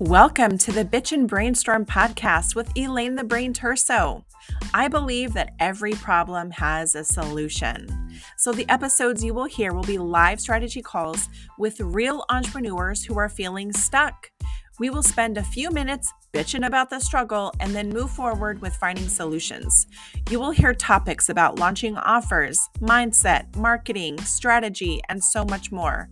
[0.00, 4.22] Welcome to the Bitch and Brainstorm podcast with Elaine the Brain Terso.
[4.72, 7.88] I believe that every problem has a solution.
[8.36, 13.18] So, the episodes you will hear will be live strategy calls with real entrepreneurs who
[13.18, 14.30] are feeling stuck.
[14.78, 18.76] We will spend a few minutes bitching about the struggle and then move forward with
[18.76, 19.88] finding solutions.
[20.30, 26.08] You will hear topics about launching offers, mindset, marketing, strategy, and so much more.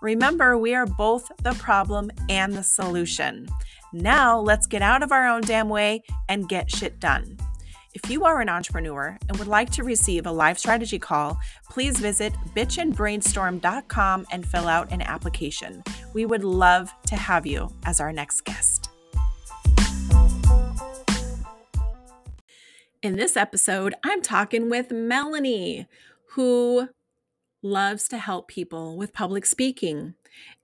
[0.00, 3.46] Remember, we are both the problem and the solution.
[3.92, 7.36] Now, let's get out of our own damn way and get shit done.
[7.92, 11.98] If you are an entrepreneur and would like to receive a live strategy call, please
[11.98, 15.82] visit bitchandbrainstorm.com and fill out an application.
[16.14, 18.88] We would love to have you as our next guest.
[23.02, 25.86] In this episode, I'm talking with Melanie,
[26.26, 26.88] who
[27.62, 30.14] loves to help people with public speaking.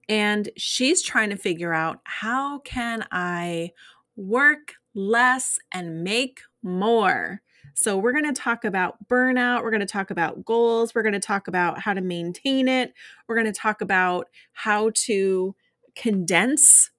[0.08, 3.72] And she's trying to figure out how can I
[4.16, 7.42] work less and make more.
[7.74, 9.62] So, we're going to talk about burnout.
[9.62, 10.94] We're going to talk about goals.
[10.94, 12.94] We're going to talk about how to maintain it.
[13.28, 15.54] We're going to talk about how to
[15.94, 16.90] condense.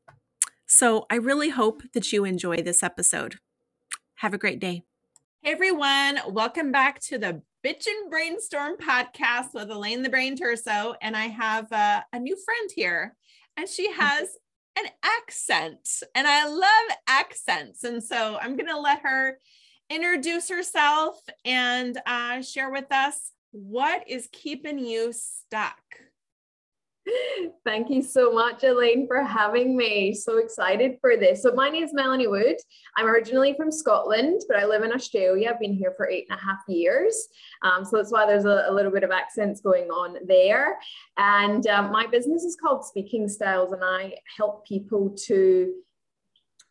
[0.67, 3.39] So, I really hope that you enjoy this episode.
[4.15, 4.83] Have a great day.
[5.41, 6.19] Hey, everyone.
[6.27, 10.95] Welcome back to the Bitch and Brainstorm podcast with Elaine the Brain Terso.
[11.01, 13.13] And I have uh, a new friend here,
[13.57, 14.37] and she has
[14.79, 15.85] an accent.
[16.15, 17.83] And I love accents.
[17.83, 19.37] And so I'm going to let her
[19.89, 25.81] introduce herself and uh, share with us what is keeping you stuck.
[27.63, 30.13] Thank you so much, Elaine, for having me.
[30.13, 31.43] So excited for this.
[31.43, 32.57] So, my name is Melanie Wood.
[32.95, 35.51] I'm originally from Scotland, but I live in Australia.
[35.51, 37.27] I've been here for eight and a half years.
[37.63, 40.77] Um, so, that's why there's a, a, little bit of accents going on there.
[41.17, 45.73] And um, my business is called Speaking Styles, and I help people to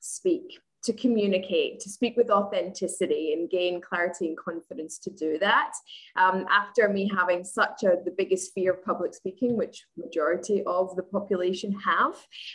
[0.01, 5.73] speak to communicate, to speak with authenticity and gain clarity and confidence to do that.
[6.17, 10.95] Um, after me having such a the biggest fear of public speaking, which majority of
[10.95, 12.15] the population have,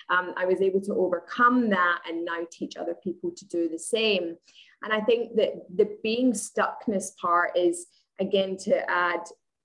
[0.09, 3.79] um, I was able to overcome that and now teach other people to do the
[3.79, 4.37] same.
[4.81, 7.87] And I think that the being stuckness part is
[8.19, 9.21] again to add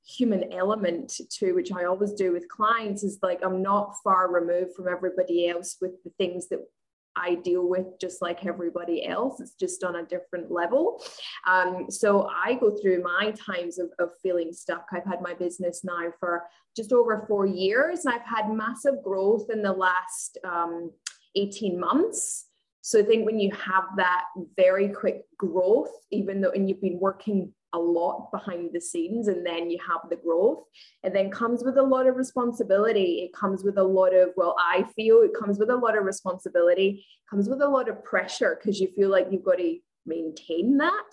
[0.07, 4.75] human element to which I always do with clients is like I'm not far removed
[4.75, 6.61] from everybody else with the things that
[7.17, 9.41] I deal with just like everybody else.
[9.41, 11.03] It's just on a different level.
[11.47, 14.87] Um, so I go through my times of, of feeling stuck.
[14.93, 16.45] I've had my business now for
[16.77, 20.91] just over four years, and I've had massive growth in the last um,
[21.35, 22.47] 18 months.
[22.83, 27.01] So I think when you have that very quick growth, even though and you've been
[27.01, 30.65] working a lot behind the scenes and then you have the growth.
[31.03, 33.25] It then comes with a lot of responsibility.
[33.25, 36.05] It comes with a lot of well i feel it comes with a lot of
[36.05, 37.05] responsibility.
[37.07, 40.79] It comes with a lot of pressure because you feel like you've got to maintain
[40.79, 41.11] that.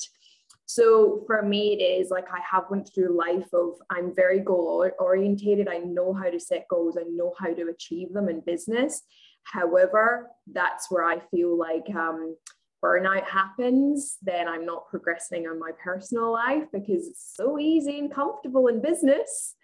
[0.65, 4.89] So for me it is like i have went through life of i'm very goal
[4.99, 6.97] orientated i know how to set goals.
[6.97, 9.01] I know how to achieve them in business.
[9.43, 12.35] However that's where i feel like um,
[12.83, 18.13] burnout happens, then I'm not progressing on my personal life because it's so easy and
[18.13, 19.55] comfortable in business.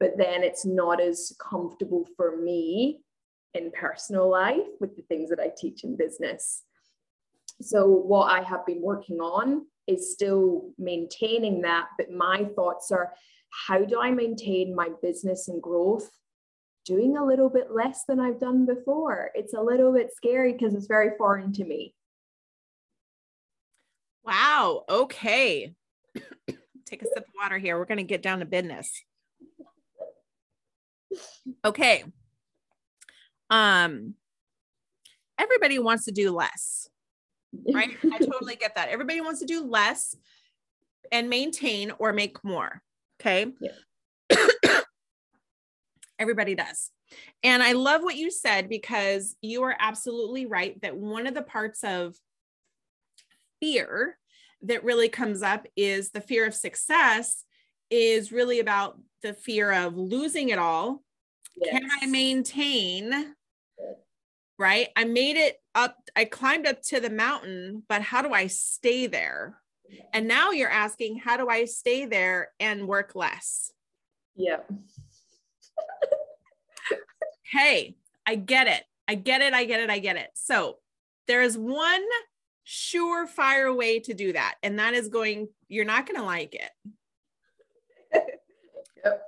[0.00, 3.02] But then it's not as comfortable for me
[3.54, 6.64] in personal life with the things that I teach in business.
[7.62, 11.86] So, what I have been working on is still maintaining that.
[11.96, 13.12] But my thoughts are
[13.68, 16.10] how do I maintain my business and growth
[16.84, 19.30] doing a little bit less than I've done before?
[19.34, 21.94] It's a little bit scary because it's very foreign to me.
[24.24, 24.84] Wow.
[24.88, 25.74] Okay.
[26.86, 27.78] Take a sip of water here.
[27.78, 28.90] We're going to get down to business.
[31.64, 32.04] Okay.
[33.50, 34.14] Um
[35.38, 36.88] everybody wants to do less.
[37.72, 37.90] Right?
[38.12, 38.88] I totally get that.
[38.88, 40.16] Everybody wants to do less
[41.12, 42.82] and maintain or make more.
[43.20, 43.46] Okay?
[43.60, 44.46] Yeah.
[46.18, 46.90] everybody does.
[47.42, 51.42] And I love what you said because you are absolutely right that one of the
[51.42, 52.16] parts of
[53.60, 54.18] fear
[54.62, 57.44] that really comes up is the fear of success
[57.90, 61.02] is really about the fear of losing it all.
[61.56, 61.78] Yes.
[61.78, 63.34] Can I maintain?
[64.58, 64.88] Right?
[64.96, 69.06] I made it up, I climbed up to the mountain, but how do I stay
[69.06, 69.58] there?
[70.12, 73.72] And now you're asking, how do I stay there and work less?
[74.34, 74.58] Yeah.
[77.52, 77.96] hey,
[78.26, 78.82] I get it.
[79.06, 79.52] I get it.
[79.52, 79.90] I get it.
[79.90, 80.30] I get it.
[80.34, 80.78] So
[81.26, 82.04] there is one
[82.66, 84.56] surefire way to do that.
[84.62, 86.70] And that is going, you're not going to like it.
[89.04, 89.22] yep.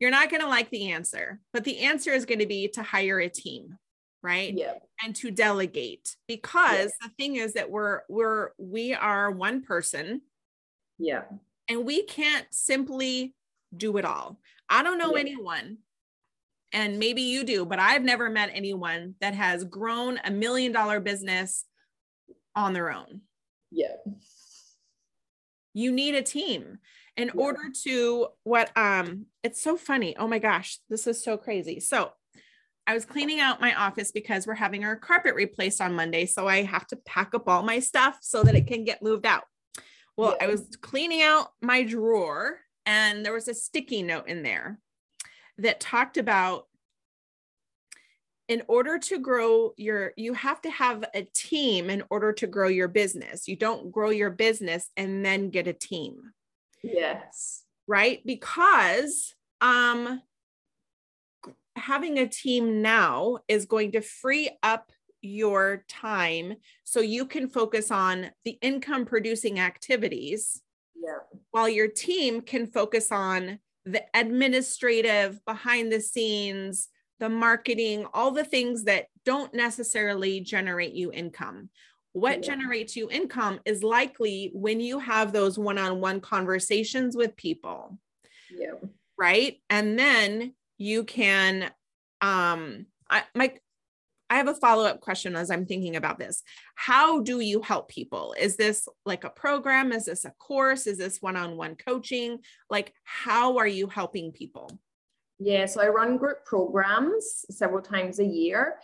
[0.00, 2.82] You're not going to like the answer, but the answer is going to be to
[2.82, 3.78] hire a team.
[4.22, 4.54] right?
[4.54, 4.74] Yeah.
[5.04, 10.22] And to delegate because the thing is that we're we're we are one person
[10.98, 11.24] Yeah.
[11.68, 13.34] and we can't simply
[13.76, 14.38] do it all.
[14.68, 15.20] I don't know Yeah.
[15.20, 15.78] anyone
[16.72, 21.00] and maybe you do, but I've never met anyone that has grown a million dollar
[21.00, 21.64] business
[22.56, 23.22] on their own.
[23.70, 23.96] Yeah.
[25.72, 26.78] You need a team
[27.16, 27.40] in Yeah.
[27.40, 30.16] order to what um it's so funny.
[30.16, 31.80] Oh my gosh, this is so crazy.
[31.80, 32.12] So
[32.86, 36.26] I was cleaning out my office because we're having our carpet replaced on Monday.
[36.26, 39.24] So I have to pack up all my stuff so that it can get moved
[39.26, 39.44] out.
[40.16, 44.78] Well, I was cleaning out my drawer and there was a sticky note in there
[45.58, 46.66] that talked about
[48.48, 52.68] in order to grow your you have to have a team in order to grow
[52.68, 53.48] your business.
[53.48, 56.32] You don't grow your business and then get a team
[56.82, 57.64] Yes.
[57.86, 60.20] right because um
[61.76, 64.92] having a team now is going to free up
[65.22, 66.54] your time
[66.84, 70.60] so you can focus on the income producing activities
[70.94, 71.18] Yeah.
[71.50, 76.88] while your team can focus on the administrative behind the scenes
[77.24, 81.70] the marketing all the things that don't necessarily generate you income.
[82.12, 82.50] What Yeah.
[82.54, 87.98] generates you income is likely when you have those one-on-one conversations with people.
[88.50, 88.74] Yeah.
[89.16, 89.60] right?
[89.70, 91.70] And then you can
[92.20, 93.54] um i my
[94.28, 96.42] i have a follow-up question as i'm thinking about this.
[96.74, 98.34] How do you help people?
[98.38, 99.92] Is this like a program?
[99.92, 100.86] Is this a course?
[100.86, 102.40] Is this one-on-one coaching?
[102.68, 104.68] Like how are you helping people
[105.44, 108.76] Yeah, so I run group programs several times a year.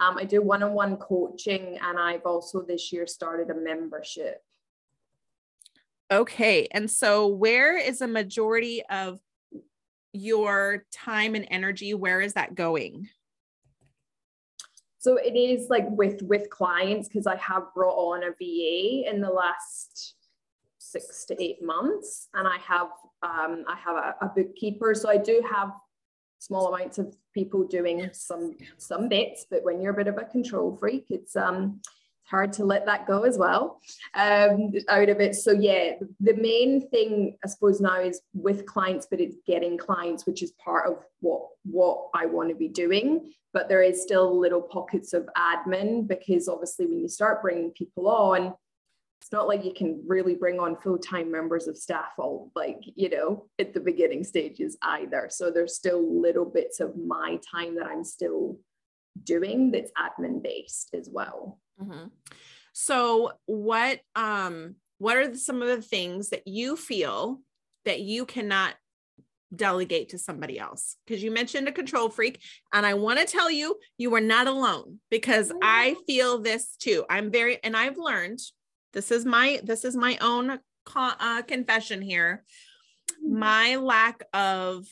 [0.00, 4.42] Um, I do one on one coaching, and I've also this year started a membership.
[6.10, 9.20] okay and so where is a majority of
[10.12, 13.08] your time and energy where is that going
[14.98, 19.20] So it is like with with clients because I have brought on a VA in
[19.20, 20.16] the last
[20.78, 22.88] six to eight months, and I have
[23.22, 24.94] um, I have a, a bookkeeper.
[24.94, 25.70] So I do have
[26.38, 30.24] small amounts of people doing some some bits, but when you're a bit of a
[30.24, 33.80] control freak, it's um it's hard to let that go as well
[34.14, 35.34] um, out of it.
[35.34, 40.26] So yeah, the main thing I suppose now is with clients, but it's getting clients,
[40.26, 43.32] which is part of what what I want to be doing.
[43.54, 48.08] But there is still little pockets of admin because obviously when you start bringing people
[48.08, 48.54] on,
[49.20, 53.08] it's not like you can really bring on full-time members of staff all like you
[53.10, 55.28] know at the beginning stages either.
[55.30, 58.58] So there's still little bits of my time that I'm still
[59.22, 61.60] doing that's admin based as well.
[61.80, 62.10] Mhm.
[62.72, 67.40] So what um what are the- some of the things that you feel
[67.84, 68.74] that you cannot
[69.54, 70.96] delegate to somebody else?
[71.06, 72.40] Because you mentioned a control freak
[72.72, 77.04] and I want to tell you you are not alone because I feel this too.
[77.10, 78.38] I'm very and I've learned
[78.92, 80.58] this is my this is my own
[80.96, 82.44] uh, confession here.
[83.22, 84.86] My lack of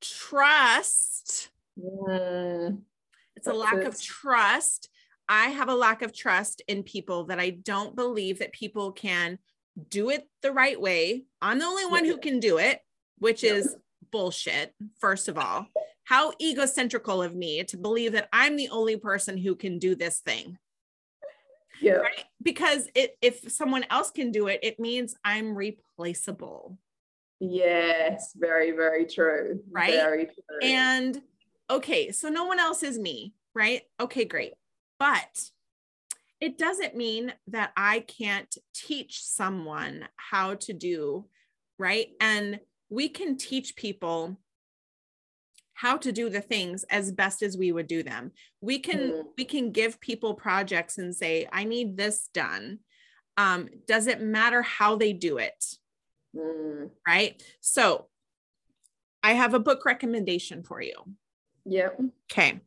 [0.00, 2.82] trust Mm,
[3.34, 3.86] it's a lack it.
[3.86, 4.88] of trust.
[5.28, 9.38] I have a lack of trust in people that I don't believe that people can
[9.90, 11.24] do it the right way.
[11.42, 12.78] I'm the only one who can do it,
[13.18, 13.54] which Yeah.
[13.54, 13.76] is
[14.12, 15.66] bullshit, first of all.
[16.04, 20.20] How egocentrical of me to believe that I'm the only person who can do this
[20.20, 20.58] thing.
[22.02, 22.24] Right?
[22.42, 26.78] Because it, if someone else can do it, it means I'm replaceable.
[27.40, 29.60] Yes, very, very true.
[29.70, 29.92] Right?
[29.92, 30.58] Very true.
[30.62, 31.20] And
[31.70, 33.82] okay, so no one else is me, right?
[34.00, 34.52] Okay, great.
[34.98, 35.50] But
[36.40, 41.26] it doesn't mean that I can't teach someone how to do,
[41.78, 42.08] right?
[42.20, 42.60] And
[42.90, 44.38] we can teach people
[45.74, 48.32] how to do the things as best as we would do them.
[48.60, 49.24] We can Mm.
[49.36, 52.80] we can give people projects and say, I need this done.
[53.36, 55.64] Um, does it matter how they do it?
[56.34, 57.42] Mm, Right.
[57.60, 58.08] So
[59.22, 60.94] I have a book recommendation for you.
[61.64, 61.98] yep.
[62.30, 62.60] Okay.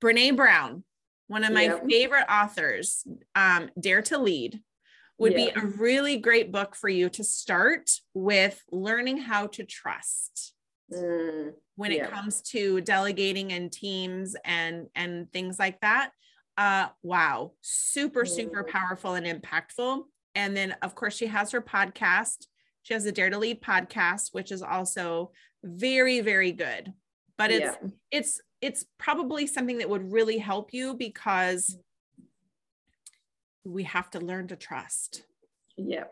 [0.00, 0.82] Brene Brown,
[1.28, 1.80] one of my Yeah.
[1.88, 4.62] favorite authors, um, Dare to Lead,
[5.18, 10.54] would be a really great book for you to start with learning how to trust
[10.92, 12.04] Mm, when Yeah.
[12.04, 16.10] it comes to delegating and teams and and things like that.
[16.58, 18.68] Uh, wow, super super Mm.
[18.68, 20.02] powerful and impactful.
[20.34, 22.46] And then of course she has her podcast.
[22.82, 25.32] She has a Dare to Lead podcast, which is also
[25.64, 26.92] very very good.
[27.38, 27.88] But it's yeah.
[28.10, 31.78] it's it's probably something that would really help you because
[33.64, 35.22] we have to learn to trust
[35.78, 36.04] Yeah.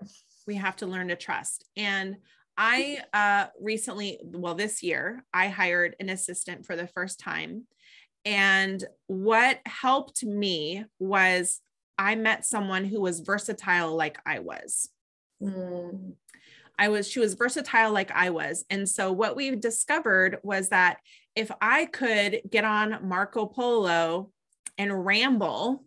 [0.47, 2.17] we have to learn to trust and
[2.59, 7.67] i uh recently well this year i hired an assistant for the first time
[8.25, 11.63] And what helped me was
[11.97, 14.91] I met someone who was versatile like I was.
[15.43, 16.13] Mm.
[16.79, 18.65] I was, she was versatile like I was.
[18.71, 20.99] And so what we discovered was that
[21.35, 24.31] if I could get on Marco Polo
[24.77, 25.85] and ramble,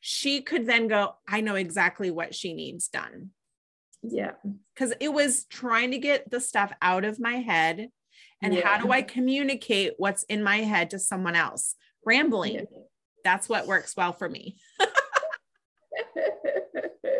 [0.00, 3.30] she could then go, I know exactly what she needs done.
[4.02, 4.32] Yeah.
[4.74, 7.88] Because it was trying to get the stuff out of my head.
[8.42, 8.66] And yeah.
[8.66, 11.74] how do I communicate what's in my head to someone else?
[12.04, 12.54] Rambling.
[12.54, 12.64] Yeah.
[13.24, 14.56] That's what works well for me.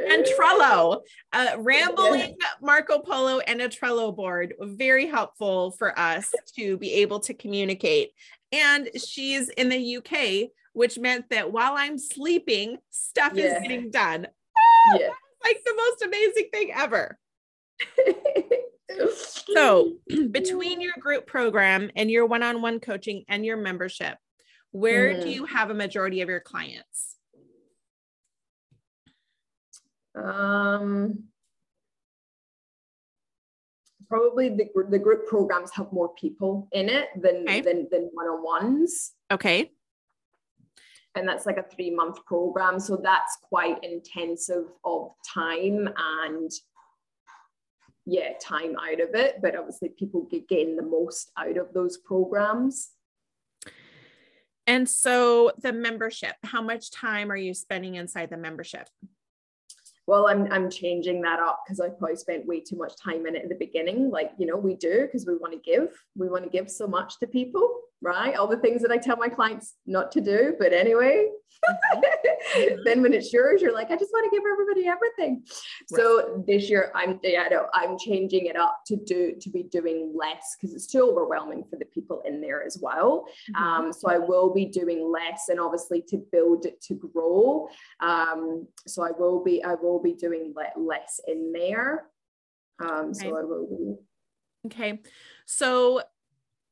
[0.09, 1.01] and Trello,
[1.33, 7.21] uh, rambling Marco Polo and a Trello board, very helpful for us to be able
[7.21, 8.13] to communicate.
[8.53, 13.57] And she's in the UK, which meant that while I'm sleeping, stuff yeah.
[13.57, 14.27] is getting done.
[14.57, 15.11] Ah, yeah.
[15.43, 17.19] Like the most amazing thing ever.
[19.15, 19.95] so,
[20.31, 24.19] between your group program and your one on one coaching and your membership,
[24.73, 25.23] where mm.
[25.23, 27.17] do you have a majority of your clients?
[30.15, 31.25] Um,
[34.09, 37.61] probably the, the group programs have more people in it than okay.
[37.61, 39.13] than, than one-on-ones.
[39.31, 39.71] Okay.
[41.15, 42.79] And that's like a three month program.
[42.79, 46.51] So that's quite intensive of time and
[48.07, 49.41] yeah, time out of it.
[49.43, 52.91] But obviously people get getting the most out of those programs.
[54.67, 58.89] And so the membership, how much time are you spending inside the membership?
[60.09, 63.37] well i'm i'm changing that up because i probably spent way too much time in
[63.37, 66.29] it in the beginning like you know we do because we want to give we
[66.29, 67.69] want to give so much to people
[68.01, 71.27] right all the things that i tell my clients not to do but anyway
[71.69, 72.77] mm-hmm.
[72.85, 75.43] then when it's yours you're like i just want to give everybody everything
[75.91, 76.01] right.
[76.01, 80.15] so this year i'm yeah, no, i'm changing it up to do to be doing
[80.17, 83.63] less because it's too overwhelming for the people in there as well mm-hmm.
[83.63, 87.69] um, so i will be doing less and obviously to build it to grow
[88.01, 92.05] um, so i will be i will be doing le- less in there
[92.81, 93.37] um, so okay.
[93.37, 93.97] i will be
[94.67, 95.01] okay
[95.47, 96.01] so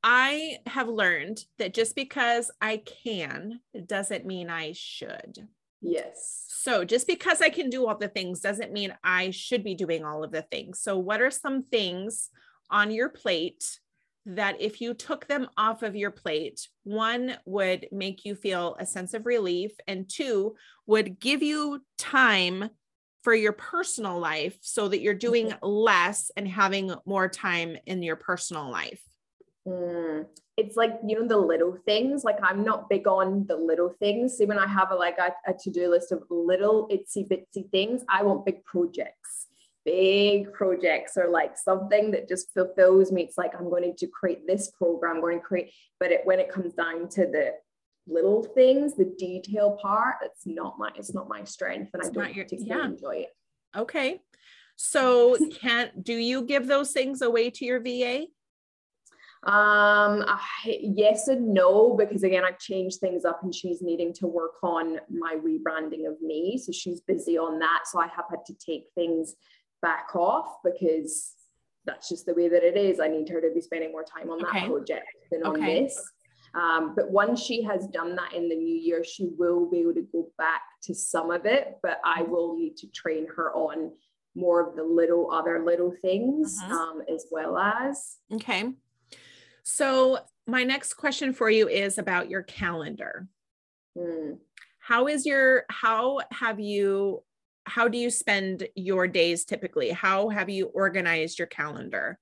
[0.08, 5.48] I have learned that just because I can doesn't mean I should.
[5.82, 6.44] Yes.
[6.48, 10.04] So just because I can do all the things doesn't mean I should be doing
[10.04, 10.80] all of the things.
[10.80, 12.30] So, what are some things
[12.70, 13.80] on your plate
[14.26, 18.86] that if you took them off of your plate, one would make you feel a
[18.86, 20.54] sense of relief, and two
[20.86, 22.70] would give you time
[23.22, 25.66] for your personal life so that you're doing mm-hmm.
[25.66, 29.00] less and having more time in your personal life?
[29.66, 32.24] Mm, it's like you know the little things.
[32.24, 34.36] Like I'm not big on the little things.
[34.36, 38.02] See, when I have a like a, a to-do list of little itsy bitsy things,
[38.08, 39.46] I want big projects.
[39.84, 43.22] Big projects are like something that just fulfills me.
[43.22, 46.40] It's like I'm going to create this program, I'm going to create, but it, when
[46.40, 47.52] it comes down to the
[48.08, 52.12] little things, the detail part, it's not my it's not my strength, and it's I
[52.12, 52.88] don't your, particularly yeah.
[52.88, 53.30] enjoy it.
[53.76, 54.20] Okay,
[54.76, 58.26] so can do you give those things away to your VA?
[59.46, 64.26] Um, I, yes and no, because again, I've changed things up and she's needing to
[64.26, 66.58] work on my rebranding of me.
[66.58, 67.82] So she's busy on that.
[67.84, 69.36] So I have had to take things
[69.82, 71.34] back off because
[71.84, 72.98] that's just the way that it is.
[72.98, 74.62] I need her to be spending more time on okay.
[74.62, 75.60] that project than okay.
[75.60, 76.12] on this.
[76.56, 79.94] Um, but once she has done that in the new year, she will be able
[79.94, 83.92] to go back to some of it, but I will need to train her on
[84.34, 86.74] more of the little other little things uh-huh.
[86.74, 88.16] um, as well as.
[88.32, 88.72] Okay.
[89.68, 93.26] So, my next question for you is about your calendar.
[93.98, 94.38] Mm.
[94.78, 97.24] How is your, how have you,
[97.64, 99.90] how do you spend your days typically?
[99.90, 102.20] How have you organized your calendar?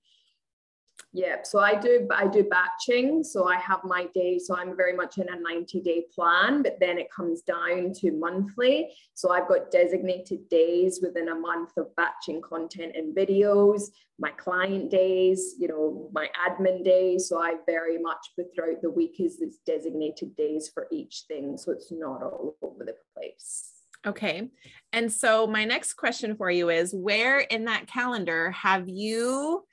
[1.16, 3.22] Yeah, so I do I do batching.
[3.22, 4.36] So I have my day.
[4.36, 8.10] So I'm very much in a 90 day plan, but then it comes down to
[8.10, 8.90] monthly.
[9.14, 14.90] So I've got designated days within a month of batching content and videos, my client
[14.90, 17.28] days, you know, my admin days.
[17.28, 21.56] So I very much throughout the week is this designated days for each thing.
[21.56, 23.70] So it's not all over the place.
[24.04, 24.50] Okay.
[24.92, 29.64] And so my next question for you is where in that calendar have you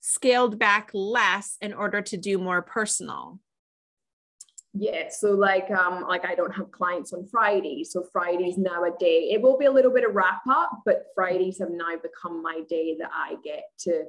[0.00, 3.40] scaled back less in order to do more personal?
[4.74, 8.90] Yeah, so like um like I don't have clients on Friday, so Fridays now a
[8.98, 9.30] day.
[9.32, 12.60] It will be a little bit of wrap up, but Fridays have now become my
[12.68, 14.04] day that I get to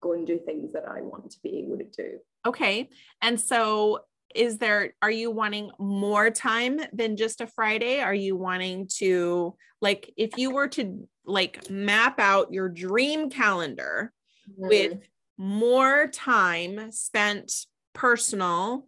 [0.00, 2.18] go and do things that I want to be able to do.
[2.46, 2.88] Okay.
[3.20, 4.00] And so
[4.34, 8.00] is there are you wanting more time than just a Friday?
[8.00, 14.12] Are you wanting to like if you were to like map out your dream calendar
[14.50, 14.68] mm-hmm.
[14.68, 14.98] with
[15.38, 17.52] more time spent
[17.94, 18.86] personal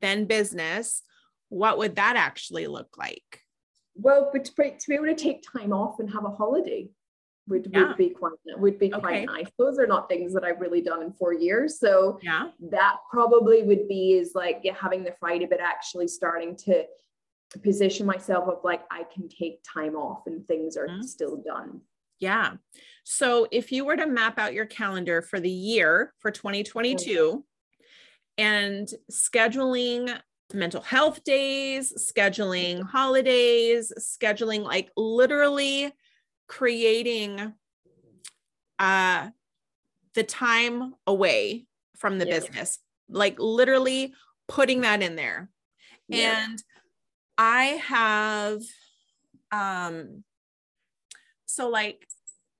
[0.00, 1.02] than business,
[1.48, 3.40] what would that actually look like?
[3.94, 6.88] Well, but to, to be able to take time off and have a holiday
[7.48, 7.88] would, Yeah.
[7.88, 9.24] would be quite would be quite Okay.
[9.26, 9.46] nice.
[9.58, 11.78] Those are not things that I've really done in four years.
[11.78, 12.50] So Yeah.
[12.70, 16.86] that probably would be is like yeah, having the Friday, but actually starting to
[17.62, 21.04] position myself of like I can take time off and things are Mhm.
[21.04, 21.82] still done.
[22.22, 22.52] Yeah.
[23.02, 27.44] So if you were to map out your calendar for the year for 2022
[28.38, 30.20] and scheduling
[30.54, 35.92] mental health days, scheduling holidays, scheduling like literally
[36.46, 37.54] creating
[38.78, 39.30] uh
[40.14, 42.38] the time away from the Yeah.
[42.38, 44.14] business, like literally
[44.46, 45.50] putting that in there.
[46.06, 46.44] Yeah.
[46.46, 46.62] And
[47.36, 48.62] I have
[49.50, 50.22] um
[51.52, 52.08] so like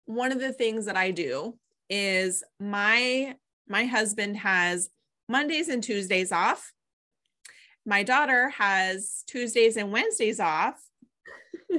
[0.04, 1.56] one of the things that I do
[1.88, 3.36] is my
[3.68, 4.90] my husband has
[5.28, 6.72] Mondays and Tuesdays off.
[7.86, 10.80] My daughter has Tuesdays and Wednesdays off.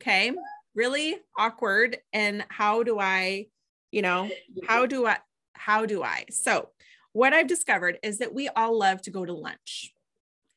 [0.00, 0.32] Okay.
[0.76, 1.98] Really awkward.
[2.12, 3.46] And how do I,
[3.90, 4.30] you know,
[4.66, 5.18] how do I,
[5.54, 6.24] how do I?
[6.30, 6.68] So,
[7.12, 9.92] what I've discovered is that we all love to go to lunch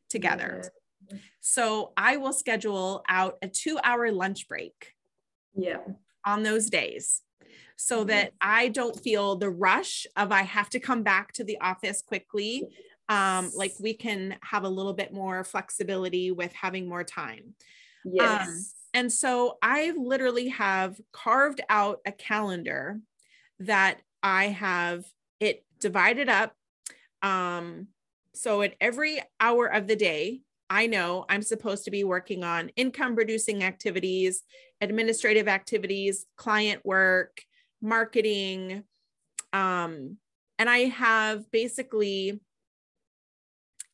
[0.10, 0.72] together.
[1.42, 4.95] So, I will schedule out a two hour lunch break
[5.56, 5.80] Yeah.
[6.26, 7.22] on those days
[7.78, 8.08] so Mhm.
[8.08, 12.02] that I don't feel the rush of I have to come back to the office
[12.02, 12.66] quickly.
[13.10, 17.56] Um, like we can have a little bit more flexibility with having more time.
[18.06, 18.76] Yes.
[18.94, 23.02] And so I literally have carved out a calendar
[23.60, 25.06] that I have
[25.40, 26.56] it divided up.
[27.22, 27.90] Um,
[28.34, 32.70] so at every hour of the day, I know I'm supposed to be working on
[32.76, 34.44] income producing activities,
[34.82, 37.42] administrative activities, client work,
[37.82, 38.84] marketing.
[39.54, 40.18] Um,
[40.58, 42.40] and I have basically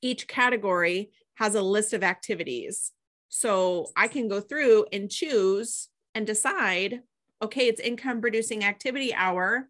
[0.01, 2.91] each category has a list of activities.
[3.29, 7.01] So I can go through and choose and decide
[7.43, 9.67] okay, it's income producing activity hour.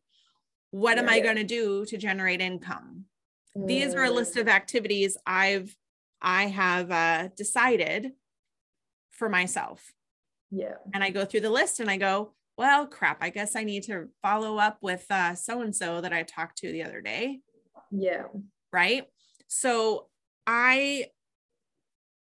[0.71, 3.05] What am I going to do to generate income?
[3.55, 5.75] These are a list of activities I've
[6.21, 8.11] I have uh, decided
[9.11, 9.91] for myself.
[10.51, 10.75] Yeah.
[10.93, 13.83] And I go through the list and I go, well, crap, I guess I need
[13.83, 17.39] to follow up with uh, so and so that I talked to the other day
[17.91, 18.25] Yeah.
[18.71, 19.05] right?
[19.47, 20.07] So
[20.45, 21.07] I,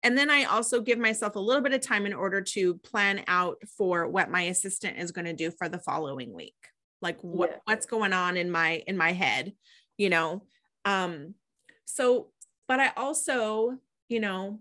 [0.03, 3.23] and then I also give myself a little bit of time in order to plan
[3.29, 6.57] out for what my assistant is going to do for the following week.
[7.01, 7.57] Like what Yeah.
[7.65, 9.53] what's going on in my in my head,
[9.97, 10.45] you know.
[10.85, 11.35] Um
[11.85, 12.32] so
[12.73, 13.77] but I also,
[14.09, 14.61] you know,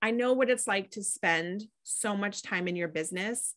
[0.00, 3.56] I know what it's like to spend so much time in your business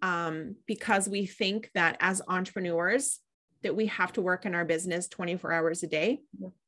[0.00, 3.18] um, because we think that as entrepreneurs
[3.64, 6.20] that we have to work in our business 24 hours a day.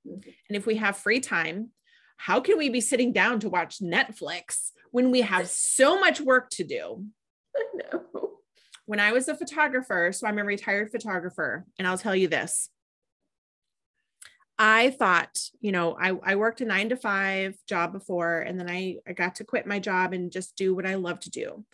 [0.04, 1.68] And if we have free time,
[2.16, 6.50] how can we be sitting down to watch Netflix when we have so much work
[6.54, 7.06] to do?
[7.92, 8.32] Know.
[8.86, 12.68] When I was a photographer, so I'm a retired photographer, and I'll tell you this.
[14.64, 18.70] I thought, you know, I, I worked a nine to five job before, and then
[18.70, 21.64] I, I got to quit my job and just do what I love to do.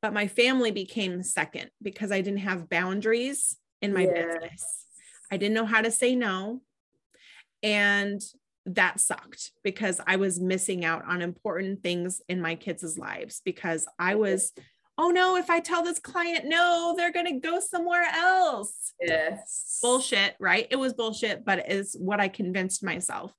[0.00, 4.24] But my family became second because I didn't have boundaries in my Yeah.
[4.24, 4.86] business.
[5.30, 6.62] I didn't know how to say no.
[7.62, 8.22] And
[8.64, 13.86] that sucked because I was missing out on important things in my kids' lives because
[13.98, 14.52] I was,
[15.00, 18.92] oh no, if I tell this client no, they're going to go somewhere else.
[19.00, 19.78] Yes.
[19.80, 20.66] Bullshit, right?
[20.70, 23.32] It was bullshit, but is what I convinced myself.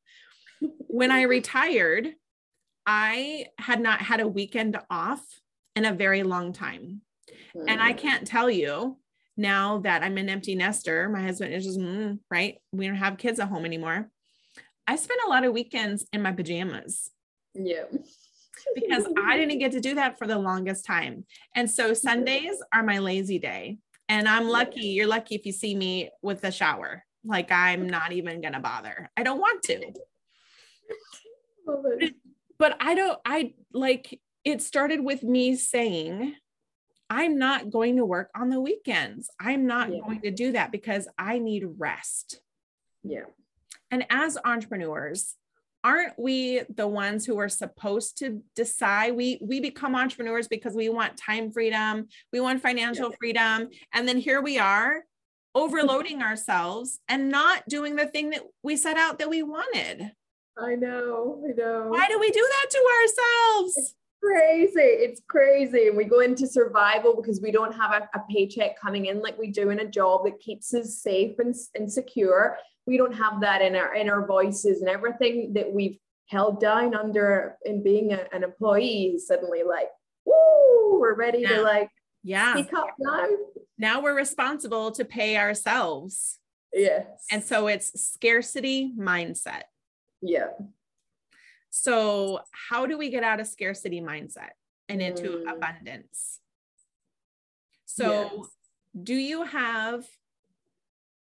[0.87, 2.13] When I retired,
[2.85, 5.21] I had not had a weekend off
[5.75, 7.01] in a very long time.
[7.67, 7.97] And I Mm.
[7.97, 8.97] can't tell you
[9.37, 12.57] now that I'm an empty nester, my husband is just, mm, right?
[12.73, 14.09] We don't have kids at home anymore.
[14.87, 17.11] I spent a lot of weekends in my pajamas
[17.53, 17.83] Yeah.
[18.75, 21.25] Because I didn't get to do that for the longest time.
[21.55, 23.77] And so Sundays are my lazy day.
[24.09, 27.03] And I'm lucky, you're lucky if you see me with a shower.
[27.23, 29.09] Like I'm not even going to bother.
[29.15, 29.93] I don't want to.
[32.57, 36.35] But I don't, I like it started with me saying,
[37.09, 39.29] I'm not going to work on the weekends.
[39.39, 39.99] I'm not Yeah.
[40.01, 42.41] going to do that because I need rest.
[43.03, 43.25] Yeah.
[43.89, 45.35] And as entrepreneurs,
[45.83, 50.89] aren't we the ones who are supposed to decide we we become entrepreneurs because we
[50.89, 55.03] want time freedom, we want financial freedom, and then here we are
[55.55, 60.11] overloading ourselves and not doing the thing that we set out that we wanted.
[60.57, 61.41] I know.
[61.47, 61.85] I know.
[61.87, 63.95] Why do we do that to ourselves?
[64.21, 64.79] Crazy.
[64.79, 65.87] It's crazy.
[65.87, 69.37] And we go into survival because we don't have a, a, paycheck coming in like
[69.37, 72.57] we do in a job that keeps us safe and, and secure.
[72.85, 76.95] We don't have that in our in our voices and everything that we've held down
[76.95, 79.89] under in being a, an employee is suddenly like,
[80.25, 81.57] woo, we're ready yeah.
[81.57, 81.89] to like
[82.23, 83.25] yeah speak up now.
[83.77, 86.37] Now we're responsible to pay ourselves.
[86.73, 87.05] Yes.
[87.31, 89.63] And so it's scarcity mindset.
[90.21, 90.49] Yeah.
[91.71, 94.51] So, how do we get out of scarcity mindset
[94.89, 95.51] and into mm.
[95.51, 96.39] abundance?
[97.85, 98.47] So, yes.
[99.03, 100.05] do you have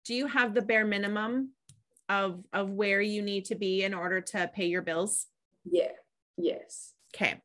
[0.03, 1.51] do you have the bare minimum
[2.09, 5.27] of of where you need to be in order to pay your bills?
[5.63, 5.91] Yeah.
[6.37, 6.93] Yes.
[7.15, 7.39] Okay.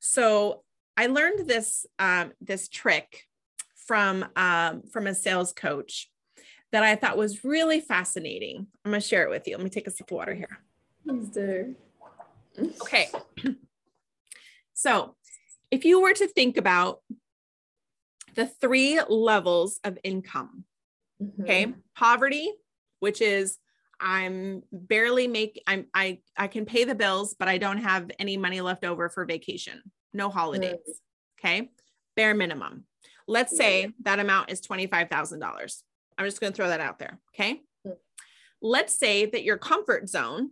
[0.00, 0.64] So,
[0.96, 3.28] I learned this um, this trick
[3.86, 6.10] from um, from a sales coach
[6.72, 8.66] that I thought was really fascinating.
[8.84, 9.56] I'm going to share it with you.
[9.56, 10.58] Let me take a sip of water here.
[11.06, 11.76] Please do.
[12.82, 13.08] Okay.
[14.74, 15.14] So,
[15.70, 17.00] if you were to think about
[18.34, 20.64] the three levels of income,
[21.22, 21.42] mm-hmm.
[21.42, 22.50] okay, poverty,
[23.00, 23.58] which is
[24.00, 28.38] I'm barely make I'm I I can pay the bills, but I don't have any
[28.38, 29.82] money left over for vacation.
[30.14, 30.72] No holidays.
[30.72, 31.46] Mm-hmm.
[31.46, 31.70] Okay.
[32.16, 32.84] Bare minimum.
[33.28, 35.82] Let's say that amount is $25,000.
[36.18, 37.20] I'm just going to throw that out there.
[37.34, 37.60] Okay.
[37.86, 37.92] Mm-hmm.
[38.62, 40.50] Let's say that your comfort zone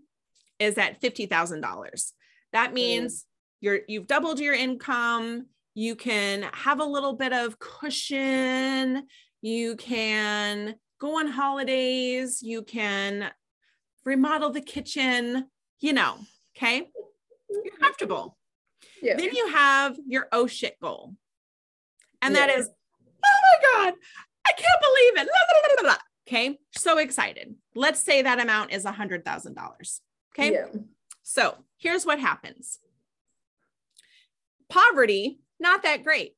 [0.59, 2.12] is at $50,000.
[2.53, 3.25] That means
[3.61, 9.07] you're you've doubled your income, you can have a little bit of cushion,
[9.42, 13.31] you can go on holidays, you can
[14.05, 15.47] remodel the kitchen,
[15.81, 16.18] you know,
[16.57, 16.88] okay?
[17.49, 17.83] You're mm-hmm.
[17.83, 18.37] comfortable.
[19.03, 19.16] Yeah.
[19.16, 21.14] Then you have your oh shit goal.
[22.23, 22.47] And yeah.
[22.47, 23.94] that is, oh my God,
[24.47, 25.29] I can't believe it.
[25.29, 26.59] Blah, blah, blah, okay.
[26.77, 27.55] So excited.
[27.75, 30.01] Let's say that amount is a hundred thousand dollars.
[30.38, 30.53] Okay.
[30.53, 30.66] Yeah.
[31.22, 32.79] So here's what happens
[34.68, 36.35] poverty, not that great.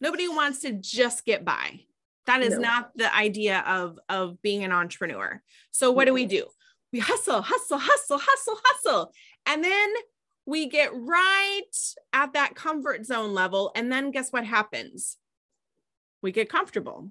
[0.00, 1.80] Nobody wants to just get by.
[2.26, 2.60] That is no.
[2.60, 5.42] not the idea of, of being an entrepreneur.
[5.70, 6.46] So, what do we do?
[6.92, 9.12] We hustle, hustle, hustle, hustle, hustle.
[9.46, 9.92] And then
[10.46, 11.62] we get right
[12.12, 13.72] at that comfort zone level.
[13.74, 15.16] And then guess what happens?
[16.22, 17.10] We get comfortable.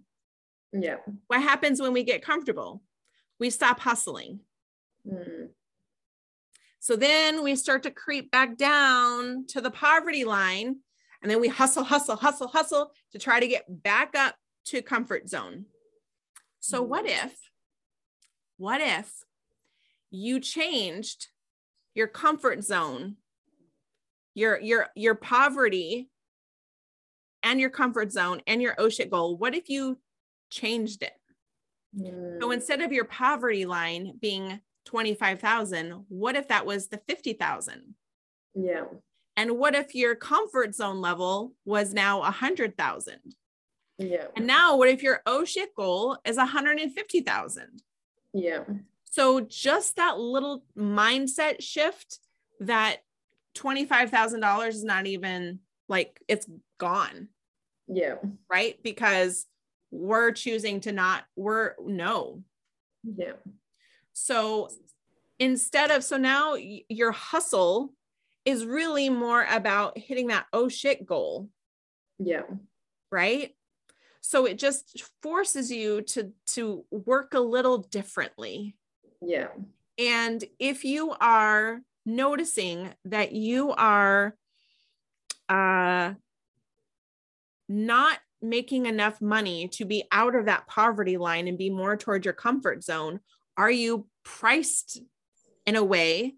[0.72, 0.98] Yeah.
[1.28, 2.82] What happens when we get comfortable?
[3.40, 4.40] We stop hustling.
[5.08, 5.50] Mm.
[6.84, 10.80] So then we start to creep back down to the poverty line.
[11.22, 15.30] And then we hustle, hustle, hustle, hustle to try to get back up to comfort
[15.30, 15.64] zone.
[16.60, 17.26] So what mm.
[17.26, 17.40] if,
[18.58, 19.10] what if
[20.12, 21.28] you changed
[21.96, 23.16] your comfort zone,
[24.34, 26.10] your, your, your poverty
[27.44, 29.38] and your comfort zone and your OSHIT goal?
[29.38, 30.00] What if you
[30.50, 31.14] changed it?
[31.98, 32.42] Mm.
[32.42, 37.96] So instead of your poverty line being 25,000, what if that was the 50,000?
[38.56, 38.86] Yeah.
[39.36, 43.18] And what if your comfort zone level was now 100,000?
[43.98, 44.26] Yeah.
[44.36, 47.82] And now what if your oh shit goal is 150,000?
[48.34, 48.64] Yeah.
[49.06, 52.20] So just that little mindset shift
[52.60, 52.98] that
[53.56, 56.48] $25,000 is not even like it's
[56.80, 57.30] gone.
[57.88, 58.16] Yeah.
[58.50, 58.82] Right?
[58.84, 59.46] Because
[59.92, 62.42] we're choosing to not, we're no.
[63.04, 63.34] Yeah.
[64.14, 64.70] So
[65.40, 67.94] instead of, so now your hustle
[68.46, 71.50] is really more about hitting that oh shit goal.
[72.20, 72.44] Yeah.
[73.12, 73.56] Right.
[74.22, 78.76] So it just forces you to to work a little differently.
[79.22, 79.50] Yeah.
[79.98, 84.36] And if you are noticing that you are
[85.50, 86.14] uh
[87.70, 92.26] not making enough money to be out of that poverty line and be more toward
[92.26, 93.22] your comfort zone
[93.58, 95.02] are you priced
[95.66, 96.36] in a way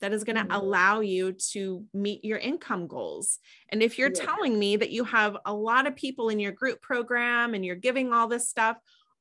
[0.00, 0.52] that is going to mm-hmm.
[0.52, 3.38] allow you to meet your income goals.
[3.68, 4.24] And if you're yeah.
[4.24, 7.76] telling me that you have a lot of people in your group program and you're
[7.76, 8.76] giving all this stuff,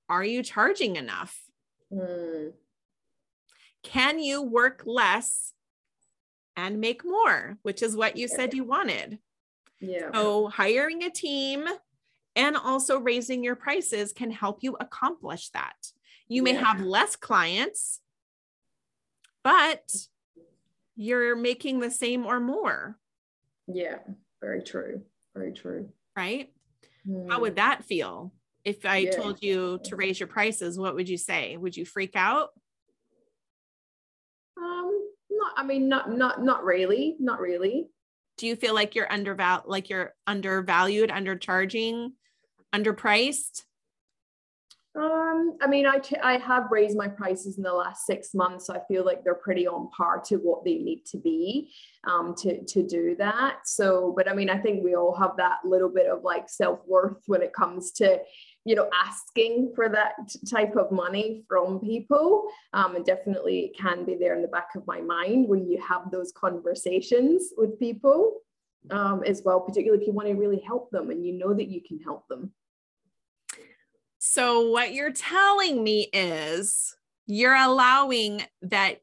[0.08, 1.38] are you charging enough?
[1.94, 2.54] Mm.
[3.84, 5.54] Can you work less
[6.56, 9.20] and make more, which is what you said you wanted?
[9.80, 10.10] Yeah.
[10.14, 11.66] So hiring a team
[12.36, 15.76] and also raising your prices can help you accomplish that.
[16.30, 16.64] You may yeah.
[16.64, 18.00] have less clients,
[19.44, 19.92] but
[20.96, 22.98] you're making the same or more.
[23.68, 23.98] Yeah,
[24.40, 25.02] very true.
[25.36, 25.90] Very true.
[26.16, 26.54] Right?
[27.08, 27.32] Mm.
[27.32, 28.32] How would that feel?
[28.64, 29.12] If I yeah.
[29.12, 31.58] told you to raise your prices, what would you say?
[31.58, 32.50] Would you freak out?
[34.58, 37.88] Um, not I mean not not not really, not really.
[38.38, 42.12] Do you feel like you're undervalued like you're undervalued, undercharging,
[42.76, 43.64] underpriced?
[44.96, 48.70] Um, I mean, I, I have raised my prices in the last six months.
[48.70, 51.72] I feel like they're pretty on par to what they need to be
[52.06, 53.60] um, to, to do that.
[53.66, 56.80] So, but I mean, I think we all have that little bit of like self
[56.88, 58.20] worth when it comes to,
[58.66, 60.14] you know, asking for that
[60.50, 62.48] type of money from people.
[62.74, 65.80] Um, and definitely it can be there in the back of my mind when you
[65.88, 68.40] have those conversations with people
[68.90, 71.68] um, as well, particularly if you want to really help them and you know that
[71.68, 72.52] you can help them.
[74.40, 79.02] So, what you're telling me is you're allowing that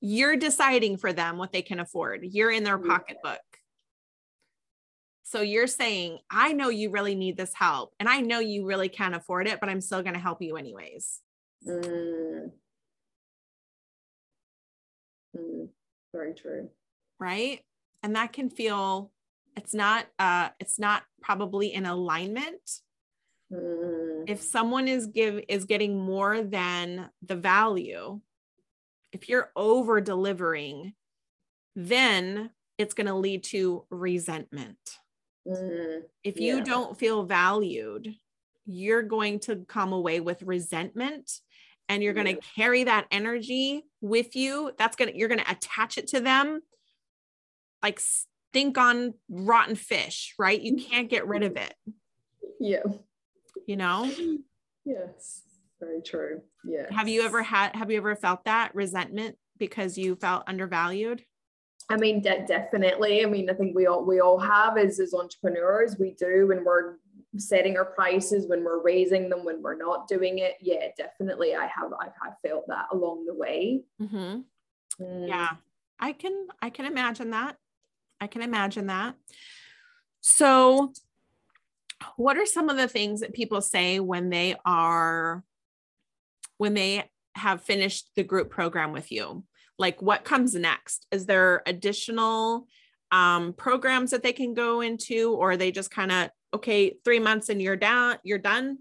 [0.00, 2.24] you're deciding for them what they can afford.
[2.24, 3.42] You're in their pocketbook.
[5.22, 8.88] So, you're saying, I know you really need this help, and I know you really
[8.88, 11.20] can't afford it, but I'm still going to help you anyways.
[11.68, 12.50] Mm.
[15.36, 15.68] Mm.
[16.14, 16.70] Very true.
[17.18, 17.60] Right.
[18.02, 19.12] And that can feel,
[19.56, 22.80] it's not, uh, it's not probably in alignment
[23.52, 24.28] Mm.
[24.28, 28.20] If someone is give is getting more than the value,
[29.12, 30.94] if you're over delivering,
[31.74, 34.78] then it's going to lead to resentment.
[35.46, 36.02] Mm.
[36.22, 38.14] If you don't feel valued,
[38.66, 41.30] you're going to come away with resentment
[41.88, 44.70] and you're going to carry that energy with you.
[44.78, 46.60] That's going to, you're going to attach it to them
[47.82, 50.60] like stink on rotten fish, right?
[50.60, 51.74] You can't get rid of it.
[52.62, 52.82] Yeah
[53.70, 54.10] you know?
[54.84, 55.42] Yes,
[55.78, 56.42] very true.
[56.64, 56.86] Yeah.
[56.90, 61.24] Have you ever had, have you ever felt that resentment because you felt undervalued?
[61.88, 63.22] I mean, de- definitely.
[63.24, 65.96] I mean, I think we all we all have as as entrepreneurs.
[65.98, 66.96] We do when we're
[67.36, 70.54] setting our prices, when we're raising them, when we're not doing it.
[70.60, 71.54] Yeah, definitely.
[71.54, 73.82] I have I've, I've felt that along the way.
[74.00, 75.02] Mm-hmm.
[75.02, 75.28] Mm.
[75.28, 75.50] Yeah,
[75.98, 77.56] I can I can imagine that.
[78.20, 79.16] I can imagine that.
[80.20, 80.92] So
[82.16, 85.42] what are some of the things that people say when they are
[86.58, 89.44] when they have finished the group program with you?
[89.78, 91.06] Like what comes next?
[91.10, 92.66] Is there additional
[93.10, 97.18] um, programs that they can go into or are they just kind of okay three
[97.18, 98.78] months and you're down you're done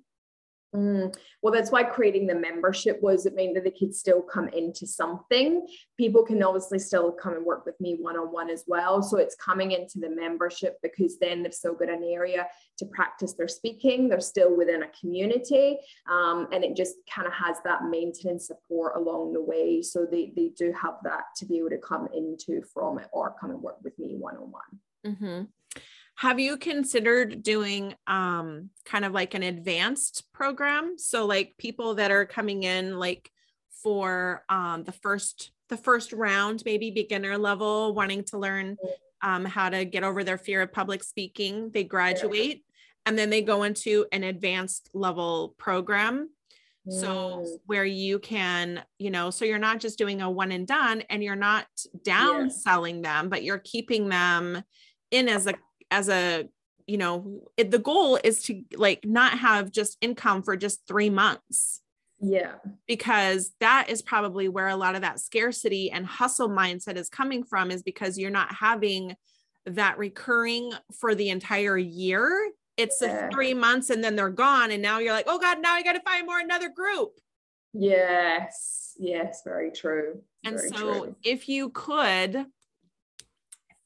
[0.75, 4.47] Mm, well, that's why creating the membership was it mean that they could still come
[4.49, 5.65] into something.
[5.97, 9.01] People can obviously still come and work with me one on one as well.
[9.01, 12.45] So it's coming into the membership because then they've still got an area
[12.77, 14.09] to practice their speaking.
[14.09, 15.79] They're still within a community.
[16.09, 19.81] Um, and it just kind of has that maintenance support along the way.
[19.81, 23.35] So they, they do have that to be able to come into from it or
[23.39, 24.79] come and work with me one on one.
[26.19, 30.95] Have you considered doing um, kind of like an advanced program?
[30.97, 33.31] So like people that are coming in like
[33.81, 38.75] for um, the first the first round, maybe beginner level, wanting to learn
[39.21, 41.71] um, how to get over their fear of public speaking.
[41.73, 42.65] They graduate
[43.05, 46.31] and then they go into an advanced level program.
[46.89, 51.01] So where you can, you know, so you're not just doing a one and done
[51.09, 51.67] and you're not
[52.03, 54.63] down selling them, but you're keeping them
[55.11, 55.53] in as a
[55.91, 56.47] as a
[56.87, 61.09] you know it, the goal is to like not have just income for just three
[61.09, 61.81] months.
[62.21, 62.55] Yeah.
[62.85, 67.43] Because that is probably where a lot of that scarcity and hustle mindset is coming
[67.43, 69.15] from is because you're not having
[69.65, 72.51] that recurring for the entire year.
[72.75, 73.27] It's yeah.
[73.27, 75.83] the three months and then they're gone and now you're like oh god now i
[75.83, 77.11] got to find more another group.
[77.73, 78.95] Yes.
[78.97, 79.41] Yes.
[79.43, 80.21] Very true.
[80.43, 81.15] And very so true.
[81.23, 82.45] if you could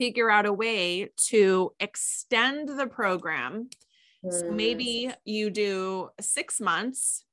[0.04, 3.70] figure out a way to extend the program.
[4.30, 4.54] So mm.
[4.54, 7.24] maybe you do six months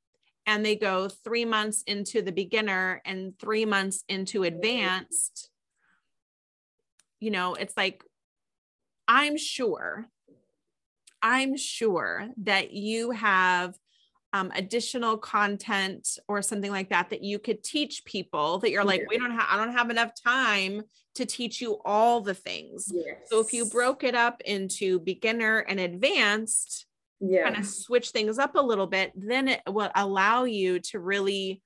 [0.46, 5.50] and they go three months into the beginner and three months into advanced.
[7.18, 8.04] You know, it's like,
[9.08, 10.06] I'm sure,
[11.20, 13.74] I'm sure that you have
[14.32, 19.04] um, additional content or something like that that you could teach people that you're like,
[19.08, 20.82] we don't have, I don't have enough time
[21.16, 22.90] to teach you all the things.
[22.92, 23.16] Yes.
[23.26, 26.86] So if you broke it up into beginner and advanced,
[27.20, 27.44] yeah.
[27.44, 31.60] kind of switch things up a little bit, then it will allow you to really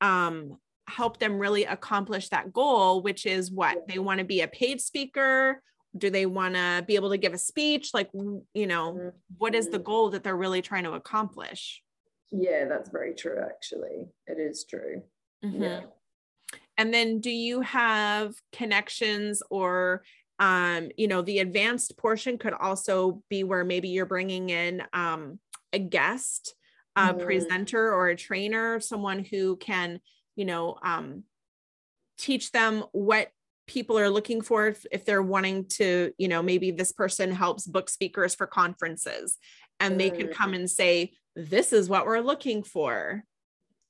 [0.00, 0.56] um,
[0.88, 3.94] help them really accomplish that goal, which is what yeah.
[3.94, 5.62] they want to be a paid speaker.
[5.96, 7.90] Do they want to be able to give a speech?
[7.92, 9.84] Like, you know, what is the mm-hmm.
[9.84, 11.82] goal that they're really trying to accomplish?
[12.30, 14.06] Yeah, that's very true, actually.
[14.26, 15.02] It is true.
[15.44, 15.62] Mm-hmm.
[15.62, 15.80] Yeah.
[16.78, 20.02] And then do you have connections or
[20.40, 25.38] um, you know, the advanced portion could also be where maybe you're bringing in um,
[25.74, 26.54] a guest,
[26.96, 27.22] a mm.
[27.22, 30.00] presenter or a trainer, someone who can,
[30.36, 31.24] you know, um,
[32.16, 33.30] teach them what
[33.70, 37.68] people are looking for if, if, they're wanting to, you know, maybe this person helps
[37.68, 39.38] book speakers for conferences
[39.78, 40.56] and they could come mm.
[40.56, 43.22] and say, this is what we're looking for.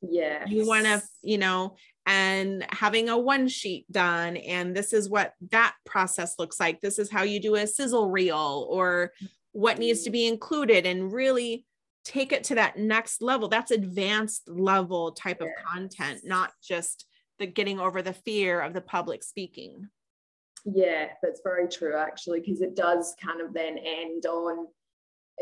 [0.02, 0.44] Yeah.
[0.46, 5.32] You want to, you know, and having a one sheet done and this is what
[5.50, 9.12] that process looks like this is how you do a sizzle reel or
[9.52, 11.66] what needs to be included and really
[12.04, 17.06] take it to that next level that's advanced level type of content not just
[17.40, 19.88] the getting over the fear of the public speaking
[20.64, 24.68] yeah that's very true actually because it does kind of then end on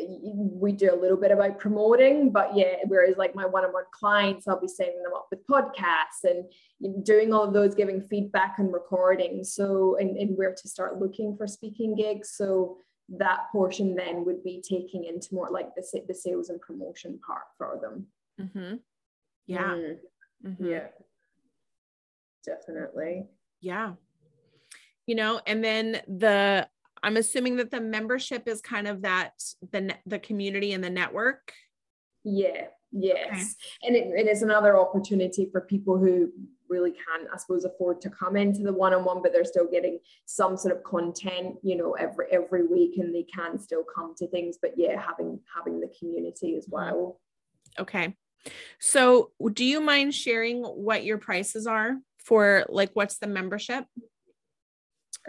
[0.00, 4.60] we do a little bit about promoting, but yeah, whereas like my one-on-one clients, I'll
[4.60, 9.42] be setting them up with podcasts and doing all of those, giving feedback and recording.
[9.44, 12.32] So and, and where to start looking for speaking gigs.
[12.36, 12.78] So
[13.10, 17.44] that portion then would be taking into more like the the sales and promotion part
[17.56, 18.06] for them.
[18.40, 18.76] Mm-hmm.
[19.46, 19.62] Yeah.
[19.62, 19.96] Mm.
[20.46, 20.66] Mm-hmm.
[20.66, 20.86] Yeah.
[22.44, 23.26] Definitely.
[23.60, 23.94] Yeah.
[25.06, 26.68] You know, and then the
[27.02, 29.32] I'm assuming that the membership is kind of that
[29.72, 31.52] the the community and the network.
[32.24, 33.46] Yeah, yes, okay.
[33.84, 36.30] and it, it is another opportunity for people who
[36.68, 40.56] really can't, I suppose, afford to come into the one-on-one, but they're still getting some
[40.56, 44.58] sort of content, you know, every every week, and they can still come to things.
[44.60, 46.74] But yeah, having having the community as mm-hmm.
[46.74, 47.20] well.
[47.78, 48.14] Okay,
[48.80, 51.98] so do you mind sharing what your prices are
[52.28, 53.84] for like what's the membership?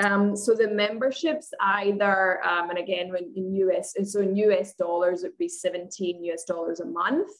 [0.02, 5.24] Um, so the memberships either, um, and again, in US, and so in US dollars,
[5.24, 7.32] it'd be 17 US dollars a month.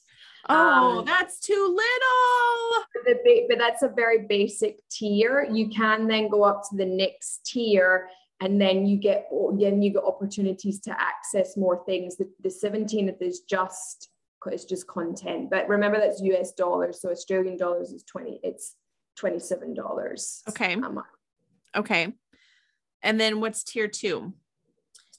[0.48, 3.46] Oh, um, that's too little.
[3.48, 5.46] But that's a very basic tier.
[5.50, 8.08] You can then go up to the next tier
[8.40, 9.26] and then you get
[9.58, 12.16] then you get opportunities to access more things.
[12.16, 14.08] The, the 17 is just
[14.46, 15.50] it's just content.
[15.50, 17.00] But remember that's US dollars.
[17.00, 18.76] So Australian dollars is 20, it's
[19.20, 20.48] $27.
[20.48, 20.76] Okay.
[21.76, 22.12] Okay.
[23.02, 24.34] And then what's tier two?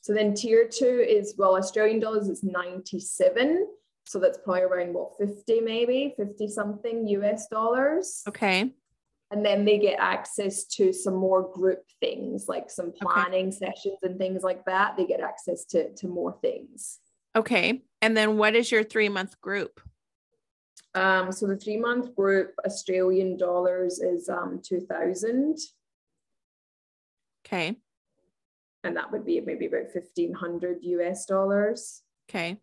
[0.02, 3.68] So then tier two is, well, Australian dollars is 97.
[4.06, 8.24] So that's probably around what, 50 maybe, 50 something US dollars.
[8.28, 8.74] Okay.
[9.30, 13.58] And then they get access to some more group things, like some planning okay.
[13.58, 14.98] sessions and things like that.
[14.98, 17.00] They get access to, to more things.
[17.36, 17.84] Okay.
[18.02, 19.80] And then what is your three month group?
[20.94, 25.58] Um, so the three month group, Australian dollars is um, 2000.
[27.46, 27.78] Okay.
[28.84, 32.02] And that would be maybe about 1500 US dollars.
[32.30, 32.58] Okay.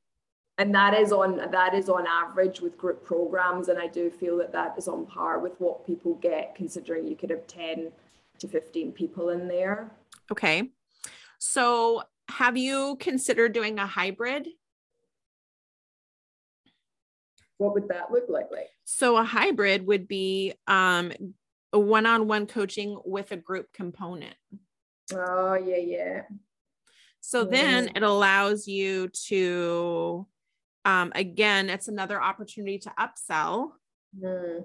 [0.59, 4.37] And that is on that is on average with group programs and I do feel
[4.39, 7.93] that that is on par with what people get considering you could have 10
[8.39, 9.93] to 15 people in there.
[10.31, 10.71] Okay.
[11.39, 14.49] So, have you considered doing a hybrid?
[17.59, 18.49] What would that look like?
[18.51, 21.13] Like so, a hybrid would be um,
[21.73, 24.35] a one-on-one coaching with a group component.
[25.13, 26.23] Oh, yeah, yeah.
[27.21, 30.27] So then it allows you to,
[30.85, 33.73] um, again, it's another opportunity to upsell.
[34.19, 34.65] Mm.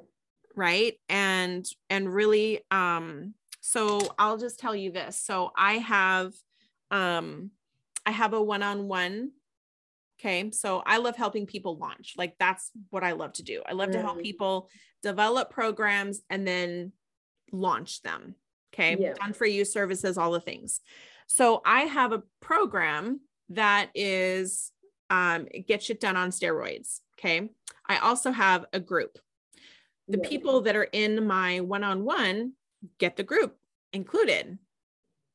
[0.55, 0.99] Right.
[1.09, 5.17] And, and really, um, so I'll just tell you this.
[5.19, 6.33] So I have,
[6.91, 7.51] um,
[8.05, 9.31] I have a one-on-one
[10.23, 10.51] Okay.
[10.51, 12.13] So I love helping people launch.
[12.17, 13.61] Like that's what I love to do.
[13.67, 13.93] I love mm.
[13.93, 14.23] to help mm.
[14.23, 14.69] people
[15.01, 16.93] develop programs and then
[17.51, 18.35] launch them.
[18.73, 18.95] Okay.
[18.97, 19.13] Yeah.
[19.13, 20.79] Done for you services, all the things.
[21.27, 24.71] So I have a program that is
[25.09, 27.01] um, get shit done on steroids.
[27.19, 27.49] Okay.
[27.87, 29.19] I also have a group.
[30.07, 30.29] The yeah.
[30.29, 32.53] people that are in my one on one
[32.97, 33.57] get the group
[33.91, 34.57] included.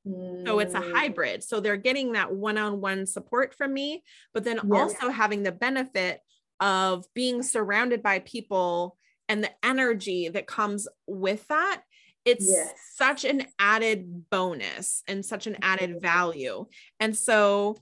[0.09, 0.47] Mm.
[0.47, 0.92] So it's a mm.
[0.92, 1.44] hybrid.
[1.44, 4.79] So they're getting that one on one support from me, but then yeah.
[4.79, 6.21] also having the benefit
[6.61, 8.97] of being surrounded by people
[9.29, 11.83] and the energy that comes with that
[12.29, 12.75] it's yes.
[12.94, 16.66] such an added bonus and such an added value.
[17.01, 17.79] And so,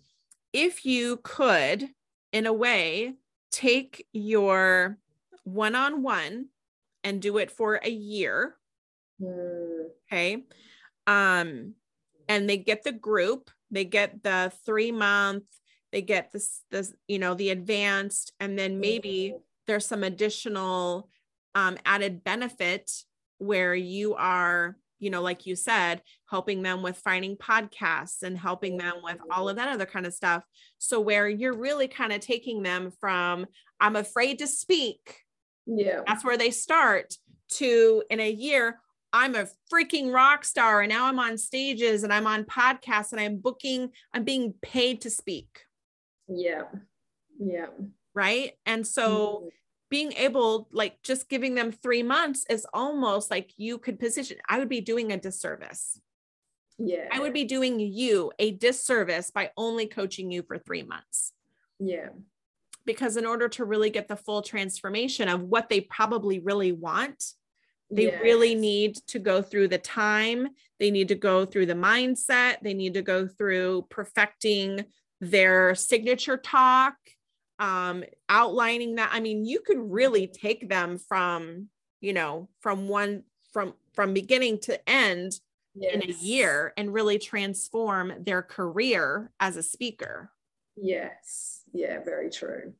[0.52, 1.88] if you could,
[2.32, 3.14] in a way,
[3.50, 4.98] take your
[5.42, 6.46] one on one
[7.02, 8.56] and do it for a year.
[9.20, 9.86] Mm.
[10.06, 10.44] Okay.
[11.08, 11.74] Um,
[12.28, 15.44] and they get the group, they get the three month,
[15.92, 19.40] they get this, this, you know, the advanced, and then maybe mm.
[19.66, 21.08] there's some additional
[21.54, 22.90] um, added benefit
[23.38, 28.78] where you are you know like you said helping them with finding podcasts and helping
[28.78, 30.42] them with all of that other kind of stuff.
[30.78, 33.46] So where you're really kind of taking them from
[33.80, 35.18] i'm afraid to speak
[35.66, 36.00] yeah.
[36.06, 37.14] that's where they start
[37.48, 38.78] to in a year
[39.16, 43.20] i'm a freaking rock star and now i'm on stages and i'm on podcasts and
[43.20, 45.60] i'm booking i'm being paid to speak.
[46.28, 46.64] Yeah.
[47.38, 47.66] Yeah.
[48.14, 48.52] Right?
[48.64, 49.48] And so mm-hmm.
[49.90, 54.58] being able like just giving them three months is almost like you could position i
[54.58, 56.00] would be doing a disservice.
[56.78, 61.32] Yeah i would be doing you a disservice by only coaching you for three months.
[61.78, 62.08] Yeah.
[62.84, 67.32] Because in order to really get the full transformation of what they probably really want,
[67.90, 68.22] they yes.
[68.22, 72.74] really need to go through the time, they need to go through the mindset, they
[72.74, 74.84] need to go through perfecting
[75.20, 76.94] their signature talk,
[77.58, 79.10] um, outlining that.
[79.12, 81.68] I mean, you could really take them from,
[82.00, 83.22] you know, from one
[83.52, 85.40] from from beginning to end
[85.74, 85.94] yes.
[85.94, 90.30] in a year and really transform their career as a speaker.
[90.76, 91.62] Yes.
[91.72, 92.74] Yeah, very true.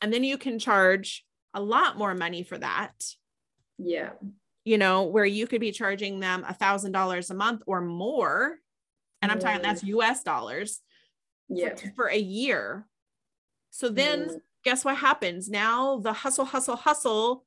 [0.00, 2.94] And then you can charge a lot more money for that.
[3.78, 4.10] Yeah.
[4.64, 8.58] You know, where you could be charging them a thousand dollars a month or more.
[9.22, 9.42] And I'm mm.
[9.42, 10.80] talking that's US dollars
[11.48, 11.74] yeah.
[11.74, 12.86] for, for a year.
[13.70, 14.40] So then mm.
[14.64, 15.48] guess what happens?
[15.48, 17.44] Now the hustle, hustle, hustle,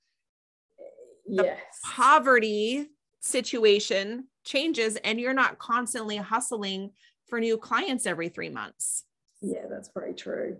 [1.25, 1.59] the yes.
[1.84, 2.88] poverty
[3.19, 6.91] situation changes and you're not constantly hustling
[7.27, 9.05] for new clients every three months.
[9.41, 10.57] Yeah, that's very true.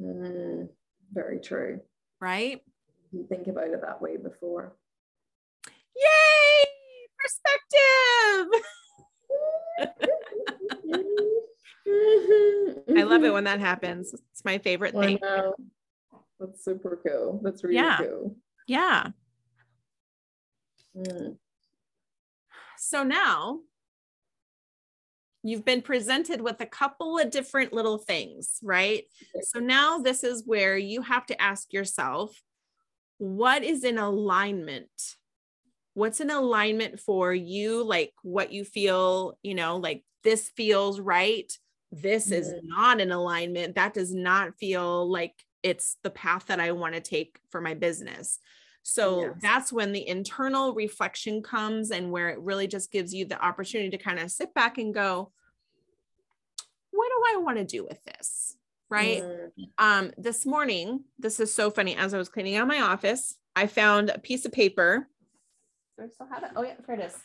[0.00, 0.68] Mm,
[1.12, 1.80] very true.
[2.20, 2.62] Right?
[3.12, 4.74] You think about it that way before.
[5.96, 6.64] Yay!
[7.18, 8.62] Perspective.
[12.98, 14.12] I love it when that happens.
[14.12, 15.18] It's my favorite thing.
[16.38, 17.40] That's super cool.
[17.42, 17.98] That's really yeah.
[17.98, 18.36] cool.
[18.66, 19.08] Yeah.
[20.96, 21.36] Mm.
[22.78, 23.60] So now
[25.42, 29.04] you've been presented with a couple of different little things, right?
[29.42, 32.42] So now this is where you have to ask yourself
[33.18, 34.90] what is in alignment?
[35.94, 37.82] What's in alignment for you?
[37.82, 41.50] Like what you feel, you know, like this feels right.
[41.92, 42.68] This is mm-hmm.
[42.68, 43.76] not in alignment.
[43.76, 47.74] That does not feel like it's the path that I want to take for my
[47.74, 48.38] business.
[48.82, 49.30] So yes.
[49.40, 53.90] that's when the internal reflection comes and where it really just gives you the opportunity
[53.90, 55.32] to kind of sit back and go,
[56.92, 58.56] what do I want to do with this?
[58.88, 59.22] Right.
[59.22, 59.50] Mm.
[59.78, 61.96] Um, this morning, this is so funny.
[61.96, 65.08] As I was cleaning out my office, I found a piece of paper.
[65.98, 66.50] Do I still have it?
[66.54, 67.16] Oh, yeah, here it is.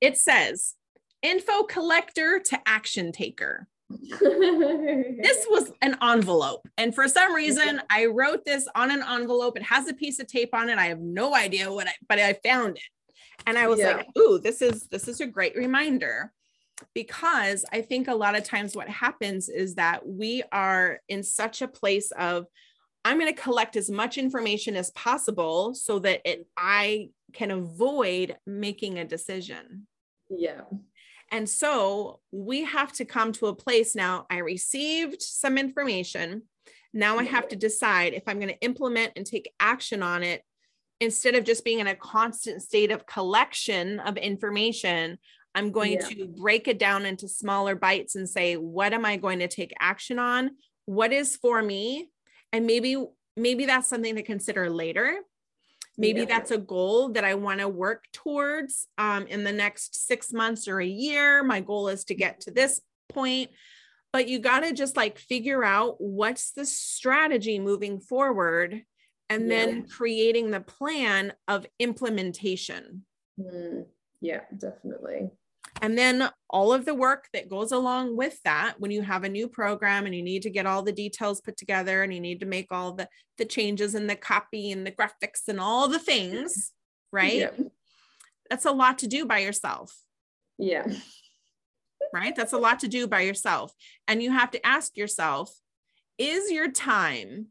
[0.00, 0.74] It says
[1.22, 6.68] info collector to action taker this was an envelope.
[6.76, 9.56] And for some reason, I wrote this on an envelope.
[9.56, 10.78] It has a piece of tape on it.
[10.78, 12.82] I have no idea what I, but I found it.
[13.46, 13.98] And I was yeah.
[13.98, 16.32] like, ooh, this is this is a great reminder.
[16.94, 21.62] Because I think a lot of times what happens is that we are in such
[21.62, 22.46] a place of
[23.04, 28.36] I'm going to collect as much information as possible so that it, I can avoid
[28.46, 29.86] making a decision.
[30.28, 30.62] Yeah.
[31.30, 34.26] And so we have to come to a place now.
[34.28, 36.42] I received some information.
[36.92, 40.42] Now I have to decide if I'm going to implement and take action on it
[41.00, 45.18] instead of just being in a constant state of collection of information.
[45.56, 46.06] I'm going yeah.
[46.08, 49.74] to break it down into smaller bites and say, what am I going to take
[49.80, 50.50] action on?
[50.84, 52.10] What is for me?
[52.52, 53.02] And maybe,
[53.36, 55.18] maybe that's something to consider later
[55.98, 56.26] maybe yeah.
[56.26, 60.68] that's a goal that i want to work towards um, in the next six months
[60.68, 63.50] or a year my goal is to get to this point
[64.12, 68.82] but you got to just like figure out what's the strategy moving forward
[69.28, 69.66] and yeah.
[69.66, 73.04] then creating the plan of implementation
[73.40, 73.84] mm,
[74.20, 75.30] yeah definitely
[75.82, 79.28] and then all of the work that goes along with that when you have a
[79.28, 82.40] new program and you need to get all the details put together and you need
[82.40, 83.08] to make all the
[83.38, 86.72] the changes in the copy and the graphics and all the things
[87.12, 87.34] right?
[87.34, 87.50] Yeah.
[88.50, 89.96] that's a lot to do by yourself.
[90.58, 90.86] Yeah.
[92.12, 92.36] Right?
[92.36, 93.72] That's a lot to do by yourself.
[94.06, 95.52] And you have to ask yourself
[96.18, 97.48] is your time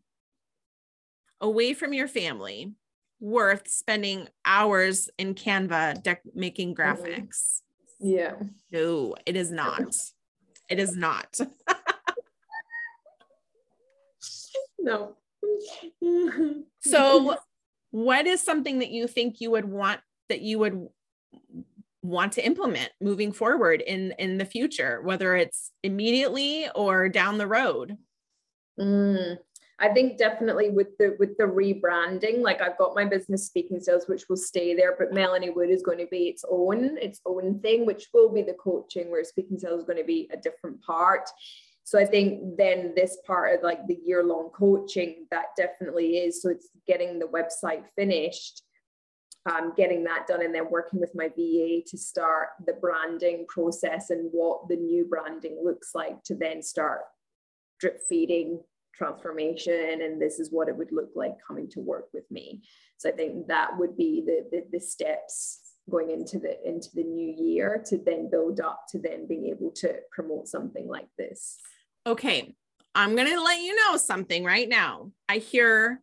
[1.40, 2.74] away from your family
[3.20, 7.04] worth spending hours in canva de- making mm-hmm.
[7.04, 7.62] graphics
[8.06, 8.36] yeah.
[8.72, 9.96] No, it is not.
[10.70, 11.38] it is not.
[14.80, 15.16] no.
[16.82, 17.36] so,
[17.92, 20.00] what is something that you think you would want
[20.30, 20.88] that you would
[22.04, 27.48] want to implement moving forward in in the future, whether it's immediately or down the
[27.48, 27.98] road?
[28.80, 29.38] Mm,
[29.78, 34.08] I think definitely with the with the rebranding, like I've got my business speaking sales,
[34.08, 37.60] which will stay there, but Melanie Wood is going to be its own, its own
[37.60, 40.82] thing, which will be the coaching, where speaking sales is going to be a different
[40.82, 41.30] part.
[41.84, 46.42] So I think then this part of like the year long coaching, that definitely is.
[46.42, 48.64] So it's getting the website finished,
[49.46, 54.10] um, getting that done, and then working with my VA to start the branding process
[54.10, 57.02] and what the new branding looks like to then start
[57.80, 58.62] drip feeding
[58.96, 62.62] transformation and this is what it would look like coming to work with me
[62.98, 67.04] so i think that would be the, the, the steps going into the into the
[67.04, 71.60] new year to then build up to then being able to promote something like this
[72.08, 72.54] Okay,
[72.94, 75.12] I'm going to let you know something right now.
[75.28, 76.02] I hear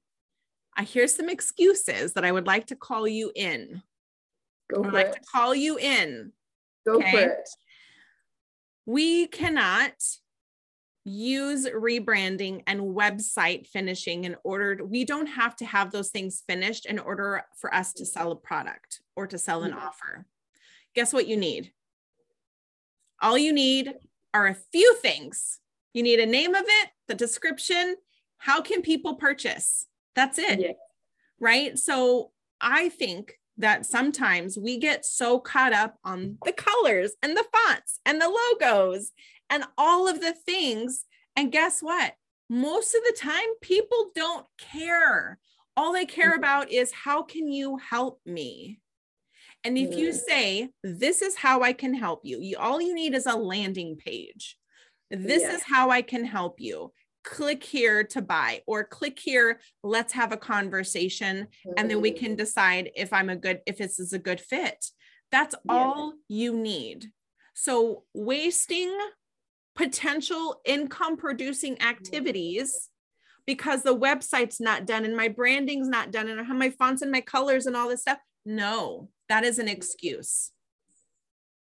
[0.77, 3.83] I hear some excuses that I would like to call you in.
[4.73, 5.15] Go I would like it.
[5.15, 6.33] to call you in.
[6.87, 7.11] Go okay.
[7.11, 7.49] for it.
[8.87, 9.93] We cannot
[11.05, 16.87] use rebranding and website finishing in order we don't have to have those things finished
[16.87, 19.83] in order for us to sell a product or to sell an Mhm.
[19.83, 20.27] offer.
[20.95, 21.73] Guess what you need?
[23.21, 23.95] All you need
[24.35, 25.61] are a few things.
[25.93, 27.97] You need a name of it, the description,
[28.39, 29.87] how can people purchase?
[30.15, 30.61] That's it.
[30.61, 30.73] Yeah.
[31.39, 31.79] Right?
[31.79, 37.45] So I think that sometimes we get so caught up on the colors and the
[37.53, 39.13] fonts and the logos
[39.53, 41.05] and all of the things.
[41.37, 42.15] And guess what?
[42.49, 45.39] Most of the time, people don't care.
[45.77, 46.39] All they care Mhm.
[46.39, 48.81] about is how can you help me?
[49.65, 50.21] And if you Mm.
[50.29, 53.97] say, This is how I can help you, you all you need is a landing
[53.97, 54.59] page.
[55.11, 55.55] This Yeah.
[55.57, 56.93] is how I can help you.
[57.23, 62.19] Click here to buy, or click here, let's have a conversation and then we Mm.
[62.19, 64.91] can decide if I'm a good if this is a good fit.
[65.31, 65.75] That's Yeah.
[65.75, 67.13] all you need.
[67.55, 68.93] So wasting
[69.75, 72.91] potential income producing activities
[73.47, 77.03] because the website's not done and my branding's not done and I have my fonts
[77.03, 78.19] and my colors and all this stuff.
[78.45, 80.53] No, that is an excuse.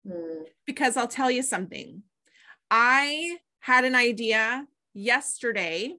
[0.07, 0.45] Mm.
[0.67, 2.03] Because I'll tell you something.
[2.71, 5.97] I had an idea yesterday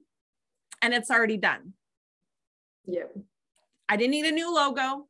[0.82, 1.72] and it's already done.
[2.86, 3.04] Yeah.
[3.88, 5.08] I didn't need a new logo.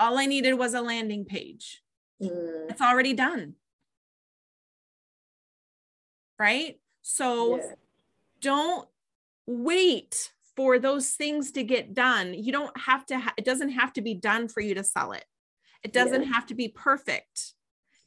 [0.00, 1.82] All I needed was a landing page.
[2.20, 2.70] Mm.
[2.70, 3.54] It's already done.
[6.38, 6.78] Right?
[7.02, 7.72] So Yeah.
[8.40, 8.88] don't
[9.46, 12.34] wait for those things to get done.
[12.34, 15.12] You don't have to, ha- it doesn't have to be done for you to sell
[15.12, 15.24] it.
[15.82, 17.54] It doesn't have to be perfect.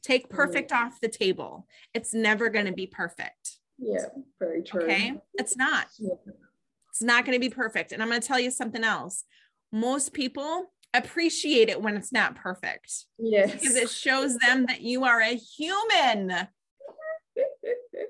[0.02, 1.66] Take perfect off the table.
[1.92, 3.58] It's never going to be perfect.
[3.78, 4.06] Yeah.
[4.38, 4.84] Very true.
[4.84, 5.14] Okay.
[5.34, 5.88] It's not.
[5.98, 6.14] Yeah.
[6.90, 7.92] It's not going to be perfect.
[7.92, 9.24] And I'm going to tell you something else.
[9.72, 13.52] Most people appreciate it when it's not perfect Yes.
[13.52, 16.48] because it shows them that you are a human,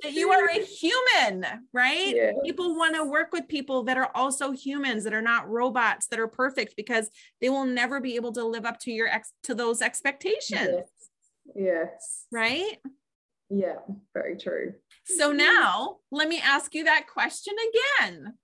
[0.03, 2.15] that you are a human, right?
[2.15, 2.33] Yeah.
[2.45, 6.19] People want to work with people that are also humans, that are not robots, that
[6.19, 7.09] are perfect because
[7.41, 10.89] they will never be able to live up to your ex to those expectations, Yes.
[11.55, 12.27] Yes.
[12.33, 12.79] right?
[13.51, 13.77] Yeah.
[14.13, 14.75] Very true.
[15.05, 17.55] So now let me ask you that question
[18.01, 18.35] again.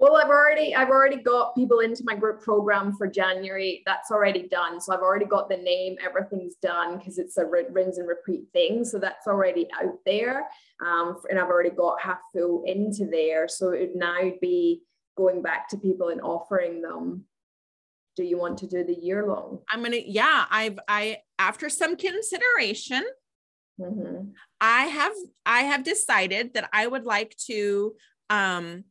[0.00, 3.82] Well, I've already I've already got people into my group program for January.
[3.84, 4.80] That's already done.
[4.80, 5.96] So I've already got the name.
[6.04, 8.84] Everything's done because it's a ri- rinse and repeat thing.
[8.84, 10.46] So that's already out there.
[10.84, 13.48] Um, and I've already got half full into there.
[13.48, 14.82] So it would now be
[15.16, 17.24] going back to people and offering them.
[18.16, 19.60] Do you want to do the year long?
[19.70, 23.04] I'm gonna, yeah, I've I after some consideration,
[23.80, 24.32] Mhm.
[24.60, 25.12] I have
[25.44, 27.94] I have decided that I would like to
[28.30, 28.84] um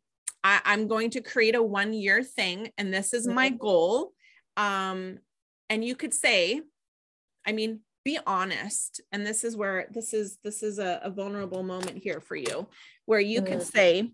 [0.43, 3.59] I, I'm going to create a one year thing and this is my Mhm.
[3.59, 4.13] goal.
[4.55, 5.19] Um
[5.69, 6.61] and you could say,
[7.45, 9.01] I mean, be honest.
[9.11, 12.67] And this is where this is this is a, a vulnerable moment here for you,
[13.05, 13.71] where you could Mm.
[13.71, 14.11] say,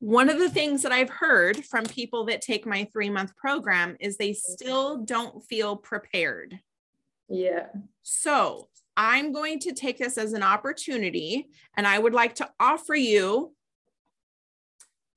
[0.00, 3.96] one of the things that I've heard from people that take my three month program
[4.00, 6.60] is they still don't feel prepared.
[7.28, 7.68] Yeah.
[8.02, 12.94] So I'm going to take this as an opportunity and I would like to offer
[12.94, 13.54] you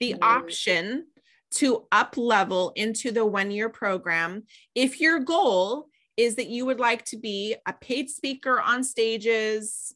[0.02, 1.06] the option
[1.52, 4.44] to up level into the one year program.
[4.76, 5.88] If your goal
[6.18, 9.96] is that you would like to be a paid speaker on stages,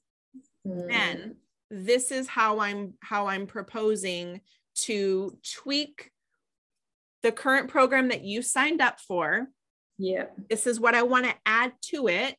[0.68, 0.88] Mm.
[0.90, 1.36] then
[1.70, 4.42] this is how I'm how I'm proposing
[4.86, 6.10] to tweak
[7.22, 9.48] the current program that you signed up for
[10.00, 10.26] Yeah.
[10.50, 12.36] this is what I want to add to it.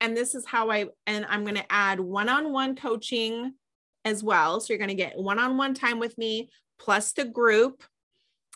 [0.00, 3.54] And this is how I, and I'm going to add one on one coaching
[4.04, 4.60] as well.
[4.60, 7.82] So you're going to get one on one time with me, plus the group,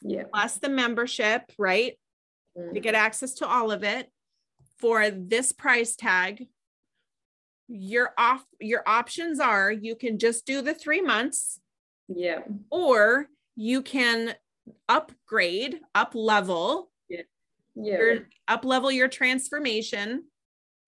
[0.03, 0.25] Yeah.
[0.33, 1.99] plus the membership, right?
[2.57, 2.83] To Mm.
[2.83, 4.11] get access to all of it
[4.79, 6.49] for this price tag.
[7.69, 11.61] Your off, your options are you can just do the three months
[12.09, 12.43] Yeah.
[12.71, 14.37] or you can
[14.89, 17.23] upgrade, up level, Yeah.
[17.75, 20.31] your up level your transformation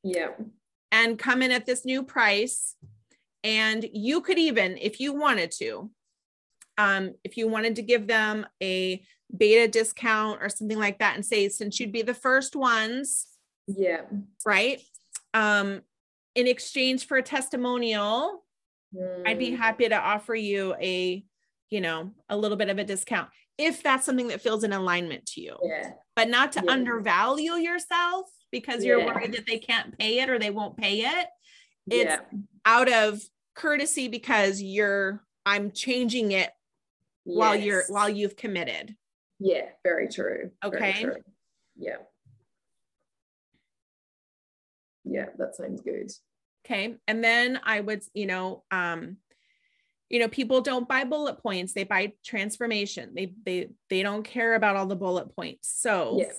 [0.03, 0.35] Yeah.
[0.91, 2.77] and come in at this new price.
[3.43, 5.91] And you could even, if you wanted to,
[6.79, 9.03] um, if you wanted to give them a
[9.37, 13.27] beta discount or something like that and say, since you'd be the first ones,
[13.67, 14.03] Yeah.
[14.45, 14.83] right?
[15.35, 15.83] Um,
[16.35, 18.45] in exchange for a testimonial,
[19.25, 19.57] I'd be Mm.
[19.59, 21.25] happy to offer you a,
[21.71, 25.27] you know, a little bit of a discount if that's something that feels in alignment
[25.27, 25.93] to you, Yeah.
[26.17, 26.73] but not to Yeah.
[26.73, 31.27] undervalue yourself because you're worried that they can't pay it or they won't pay it.
[31.89, 32.21] It's yeah.
[32.65, 33.23] out of
[33.55, 36.51] courtesy because you're I'm changing it
[37.25, 38.97] while you're while you've committed.
[39.39, 40.51] Yeah, very true.
[40.63, 41.03] very Okay.
[41.03, 41.17] true.
[41.77, 41.97] Yeah.
[45.05, 46.11] Yeah, that sounds good.
[46.65, 46.97] Okay.
[47.09, 49.17] And then I would, you know, um,
[50.11, 53.13] you know, people don't buy bullet points, they buy transformation.
[53.15, 55.73] They they they don't care about all the bullet points.
[55.75, 56.33] So Yeah.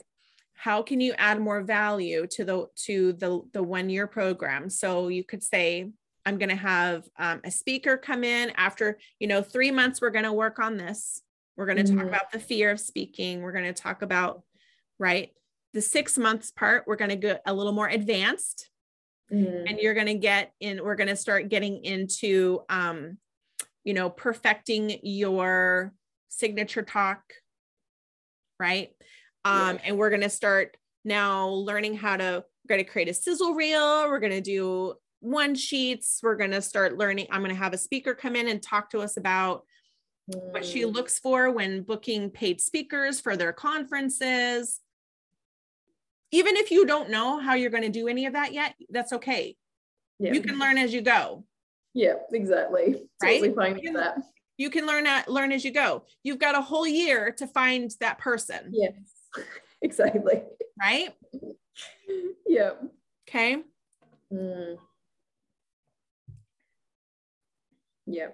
[0.61, 4.69] How can you add more value to the to the the one year program?
[4.69, 5.89] So you could say,
[6.23, 10.31] I'm gonna have um, a speaker come in after, you know, three months, we're gonna
[10.31, 11.23] work on this.
[11.57, 12.09] We're gonna talk Mhm.
[12.09, 13.41] about the fear of speaking.
[13.41, 14.43] We're gonna talk about,
[14.99, 15.31] right?
[15.73, 18.67] The six months part, we're gonna go a little more advanced
[19.31, 23.17] Mm, and you're going to get in we're going to start getting into um
[23.85, 25.93] you know perfecting your
[26.27, 27.21] signature talk
[28.59, 28.89] right
[29.45, 29.81] um Yeah.
[29.85, 33.53] and we're going to start now learning how to we're going to create a sizzle
[33.53, 37.59] reel we're going to do one sheets we're going to start learning i'm going to
[37.61, 39.63] have a speaker come in and talk to us about
[40.27, 44.79] what she mm, looks for when booking paid speakers for their conferences
[46.31, 49.11] even if you don't know how you're going to do any of that yet that's
[49.13, 49.55] okay
[50.19, 50.33] yeah.
[50.33, 51.43] you can learn as you go
[51.93, 53.01] Yeah, exactly.
[53.21, 53.39] Right?
[53.41, 54.17] Totally fine You- that.
[54.57, 57.91] you can learn at learn as you go you've got a whole year to find
[57.99, 58.93] that person Yes,
[59.81, 60.43] exactly.
[60.81, 61.15] right
[62.47, 62.71] Yeah.
[63.27, 63.63] okay
[64.33, 64.77] Mm.
[68.05, 68.29] Yeah.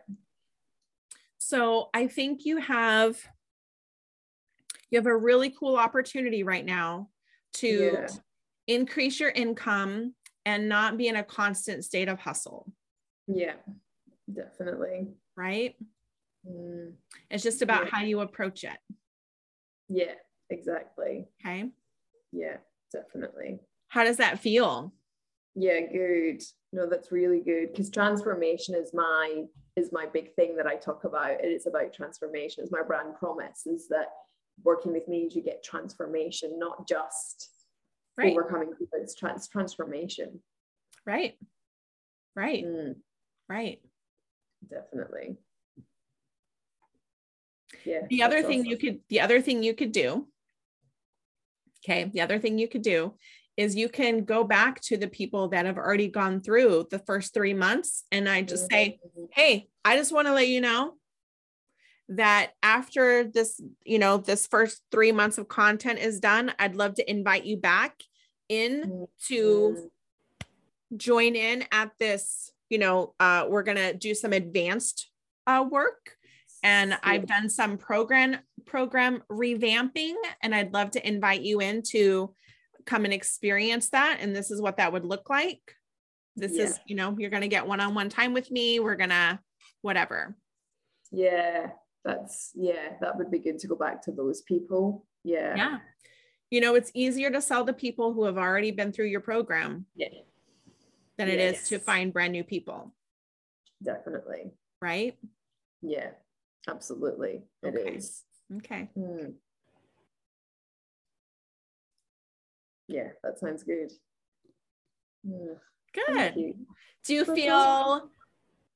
[1.38, 3.18] so i think you have
[4.92, 7.10] you have a really cool opportunity right now
[7.54, 8.08] to Yeah.
[8.68, 10.14] increase your income
[10.46, 12.72] and not be in a constant state of hustle
[13.28, 13.56] Yeah.
[14.32, 15.08] Definitely.
[15.36, 15.76] right
[16.48, 16.94] Mm.
[17.32, 17.90] it's just about Yeah.
[17.92, 18.78] how you approach it
[19.90, 20.14] Yeah,
[20.50, 21.28] exactly.
[21.42, 21.70] okay
[22.32, 22.58] Yeah,
[22.92, 23.60] definitely.
[23.90, 24.94] how does that feel
[25.56, 26.42] Yeah, good.
[26.74, 29.46] No, that's really good because transformation is my
[29.76, 31.40] is my big thing that I talk about.
[31.44, 32.64] It is about transformation.
[32.64, 34.08] It's my brand promise is that
[34.64, 37.50] working with me you get transformation, not just
[38.18, 39.00] right overcoming people.
[39.02, 40.40] It's trans transformation.
[41.06, 41.38] right
[42.36, 42.96] right Mm,
[43.50, 43.80] right
[44.70, 45.38] definitely.
[47.86, 48.02] Yeah.
[48.10, 48.72] the other thing awesome.
[48.72, 50.28] you could the other thing you could do
[51.88, 52.10] okay.
[52.14, 53.14] The other thing you could do
[53.56, 57.34] is you can go back to the people that have already gone through the first
[57.34, 59.28] three months and i just say Mhm.
[59.32, 60.94] hey i just want to let you know
[62.10, 66.94] that after this you know this first three months of content is done i'd love
[66.96, 67.96] to invite you back
[68.48, 69.90] in to Mm,
[70.96, 75.10] join in at this you know uh, we're going to do some advanced
[75.48, 76.16] uh, work
[76.64, 78.38] and i've done some program
[78.68, 82.34] program revamping and i'd love to invite you in to
[82.86, 85.60] come and experience that and this is what that would look like
[86.36, 89.40] this is you know you're going to get one-on-one time with me we're going to
[89.82, 90.36] whatever
[91.12, 91.72] Yeah,
[92.06, 95.06] that's yeah, that would be good to go back to those people.
[95.24, 95.56] Yeah.
[95.56, 95.78] yeah
[96.52, 99.86] you know it's easier to sell to people who have already been through your program
[99.96, 100.10] Yeah,
[101.18, 102.94] than it is to find brand new people
[103.84, 104.52] definitely.
[104.82, 105.18] right
[105.82, 106.12] Yeah,
[106.70, 107.44] absolutely.
[107.64, 108.24] It is.
[108.58, 108.90] Okay.
[108.96, 109.32] Hmm.
[112.88, 113.92] Yeah, that sounds good.
[115.28, 115.54] Hmm,
[115.94, 116.54] good you.
[117.04, 118.10] do you feel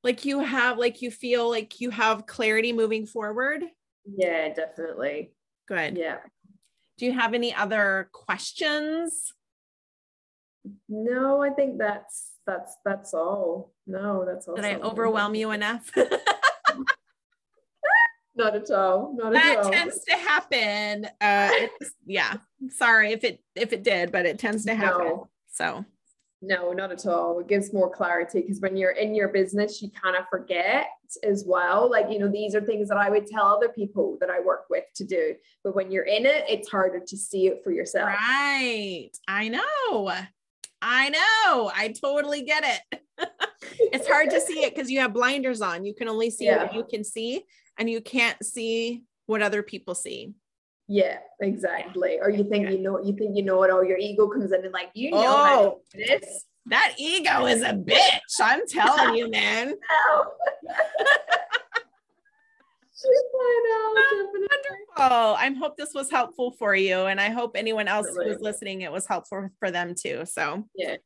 [0.04, 3.62] like you have like you feel like you have clarity moving forward
[4.04, 5.32] Yeah, definitely.
[5.66, 6.18] good Yeah.
[6.98, 9.32] do you have any other questions
[10.88, 13.72] No, I think that's that's that's all.
[13.86, 14.56] No, that's all.
[14.56, 15.90] did i overwhelm you enough
[18.34, 19.14] Not at all.
[19.16, 19.70] Not at that all.
[19.70, 22.34] tends to happen uh it's, yeah
[22.70, 25.28] sorry if it if it did but it tends to happen No.
[25.48, 25.84] so
[26.44, 27.38] No, not at all.
[27.40, 30.88] It gives more clarity because when you're in your business, you kind of forget
[31.22, 31.88] as well.
[31.88, 34.64] Like, you know, these are things that I would tell other people that I work
[34.68, 35.36] with to do.
[35.62, 38.08] But when you're in it, it's harder to see it for yourself.
[38.08, 40.12] right i know
[40.82, 43.00] i know i totally get it
[43.92, 46.74] it's hard to see it because you have blinders on you can only see what
[46.74, 47.44] you can see
[47.78, 50.32] and you can't see what other people see
[50.88, 52.18] Yeah, exactly.
[52.20, 53.84] Or you think you know you think you know it all.
[53.84, 55.80] Your ego comes in and like, you know Oh.
[55.94, 56.44] this.
[56.66, 59.74] that ego is a bitch i'm telling you man.
[63.04, 64.44] I know,
[64.98, 68.40] oh i hope this was helpful for you and i hope anyone else who was
[68.40, 70.96] listening it was helpful for them too so Yeah.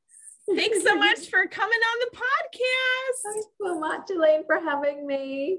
[0.54, 5.58] thanks so much for coming on the podcast Thanks so much, Elaine, for having me.